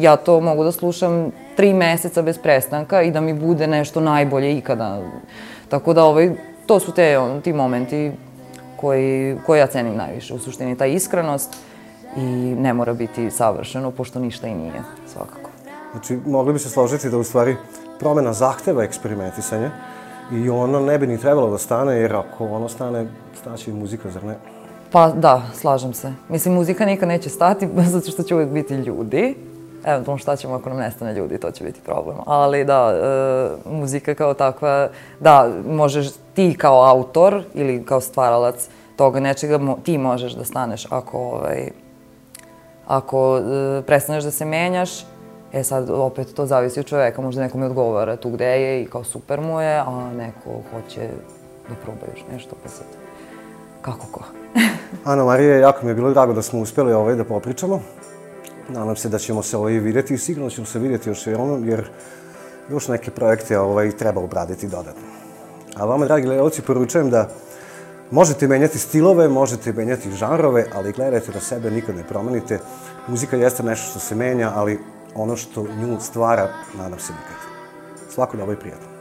ja 0.00 0.16
to 0.16 0.40
mogu 0.40 0.64
da 0.64 0.72
slušam 0.72 1.30
tri 1.56 1.74
meseca 1.74 2.22
bez 2.22 2.38
prestanka 2.38 3.02
i 3.02 3.10
da 3.10 3.20
mi 3.20 3.34
bude 3.34 3.66
nešto 3.66 4.00
najbolje 4.00 4.58
ikada. 4.58 5.02
Tako 5.68 5.92
da 5.92 6.04
ovaj, 6.04 6.30
to 6.66 6.80
su 6.80 6.92
te, 6.92 7.18
on, 7.18 7.40
ti 7.40 7.52
momenti 7.52 8.12
koji, 8.76 9.36
koji 9.46 9.58
ja 9.58 9.66
cenim 9.66 9.96
najviše. 9.96 10.34
U 10.34 10.38
suštini 10.38 10.76
ta 10.76 10.86
iskrenost 10.86 11.56
i 12.16 12.20
ne 12.58 12.74
mora 12.74 12.94
biti 12.94 13.30
savršeno, 13.30 13.90
pošto 13.90 14.18
ništa 14.18 14.48
i 14.48 14.54
nije, 14.54 14.82
svakako. 15.06 15.50
Znači, 15.92 16.18
mogli 16.26 16.52
bi 16.52 16.58
se 16.58 16.68
složiti 16.68 17.10
da 17.10 17.18
u 17.18 17.24
stvari 17.24 17.56
promjena 17.98 18.32
zahteva 18.32 18.84
eksperimentisanje 18.84 19.70
i 20.32 20.50
ono 20.50 20.80
ne 20.80 20.98
bi 20.98 21.06
ni 21.06 21.18
trebalo 21.18 21.50
da 21.50 21.58
stane, 21.58 21.96
jer 21.96 22.16
ako 22.16 22.46
ono 22.46 22.68
stane, 22.68 23.06
staće 23.40 23.70
i 23.70 23.74
muzika, 23.74 24.10
zar 24.10 24.24
ne? 24.24 24.36
Pa 24.92 25.08
da, 25.08 25.42
slažem 25.54 25.94
se. 25.94 26.12
Mislim, 26.28 26.54
muzika 26.54 26.86
nikad 26.86 27.08
neće 27.08 27.30
stati, 27.30 27.68
zato 27.94 28.10
što 28.10 28.22
će 28.22 28.34
uvijek 28.34 28.50
biti 28.50 28.74
ljudi. 28.74 29.34
Eventualno 29.84 30.18
pa 30.18 30.22
šta 30.22 30.36
ćemo 30.36 30.54
ako 30.54 30.68
nam 30.68 30.78
nestane 30.78 31.14
ljudi, 31.14 31.38
to 31.38 31.50
će 31.50 31.64
biti 31.64 31.80
problem. 31.80 32.16
Ali 32.26 32.64
da, 32.64 32.92
e, 32.94 33.70
muzika 33.70 34.14
kao 34.14 34.34
takva, 34.34 34.88
da, 35.20 35.50
možeš 35.66 36.08
ti 36.34 36.56
kao 36.58 36.82
autor 36.84 37.42
ili 37.54 37.84
kao 37.84 38.00
stvaralac 38.00 38.68
toga 38.96 39.20
nečega, 39.20 39.58
mo, 39.58 39.78
ti 39.84 39.98
možeš 39.98 40.32
da 40.32 40.44
staneš 40.44 40.86
ako, 40.90 41.18
ovaj, 41.18 41.68
ako 42.86 43.38
e, 43.38 43.82
prestaneš 43.82 44.24
da 44.24 44.30
se 44.30 44.44
menjaš. 44.44 44.90
E 45.52 45.62
sad, 45.64 45.90
opet, 45.90 46.34
to 46.34 46.46
zavisi 46.46 46.80
od 46.80 46.86
čoveka. 46.86 47.22
Možda 47.22 47.42
nekom 47.42 47.62
odgovara 47.62 48.16
tu 48.16 48.30
gde 48.30 48.46
je 48.46 48.82
i 48.82 48.86
kao 48.86 49.04
super 49.04 49.40
mu 49.40 49.60
je, 49.60 49.78
a 49.78 50.10
neko 50.16 50.50
hoće 50.70 51.08
da 51.68 51.74
proba 51.84 52.06
još 52.14 52.24
nešto, 52.32 52.56
pa 52.62 52.68
sad, 52.68 52.86
kako 53.82 54.06
ko. 54.12 54.24
Ana 55.04 55.24
Marija, 55.24 55.56
jako 55.56 55.78
mi 55.82 55.90
je 55.90 55.94
bilo 55.94 56.10
drago 56.10 56.32
da 56.32 56.42
smo 56.42 56.60
uspjeli 56.60 56.92
ovaj 56.92 57.14
da 57.14 57.24
popričamo. 57.24 57.80
Nadam 58.68 58.96
se 58.96 59.08
da 59.08 59.18
ćemo 59.18 59.42
se 59.42 59.56
ovaj 59.56 59.72
vidjeti 59.72 60.14
i 60.14 60.18
sigurno 60.18 60.50
ćemo 60.50 60.66
se 60.66 60.78
vidjeti 60.78 61.10
još 61.10 61.26
i 61.26 61.34
ono, 61.34 61.66
jer 61.66 61.84
još 62.70 62.88
neke 62.88 63.10
projekte 63.10 63.58
ovaj, 63.58 63.90
treba 63.90 64.20
obraditi 64.20 64.68
dodatno. 64.68 65.02
A 65.76 65.84
vama, 65.84 66.06
dragi 66.06 66.26
gledalci, 66.26 66.62
poručujem 66.62 67.10
da 67.10 67.28
možete 68.10 68.48
menjati 68.48 68.78
stilove, 68.78 69.28
možete 69.28 69.72
menjati 69.72 70.10
žanrove, 70.10 70.64
ali 70.74 70.92
gledajte 70.92 71.32
da 71.32 71.40
sebe 71.40 71.70
nikad 71.70 71.96
ne 71.96 72.04
promenite. 72.08 72.58
Muzika 73.08 73.36
jeste 73.36 73.62
nešto 73.62 73.90
što 73.90 73.98
se 73.98 74.14
menja, 74.14 74.52
ali 74.54 74.78
ono 75.14 75.36
što 75.36 75.62
nju 75.62 76.00
stvara, 76.00 76.48
nadam 76.78 76.98
se 76.98 77.12
nikad. 77.12 77.36
Svako 78.14 78.36
dobro 78.36 78.52
i 78.52 78.60
prijatno. 78.60 78.91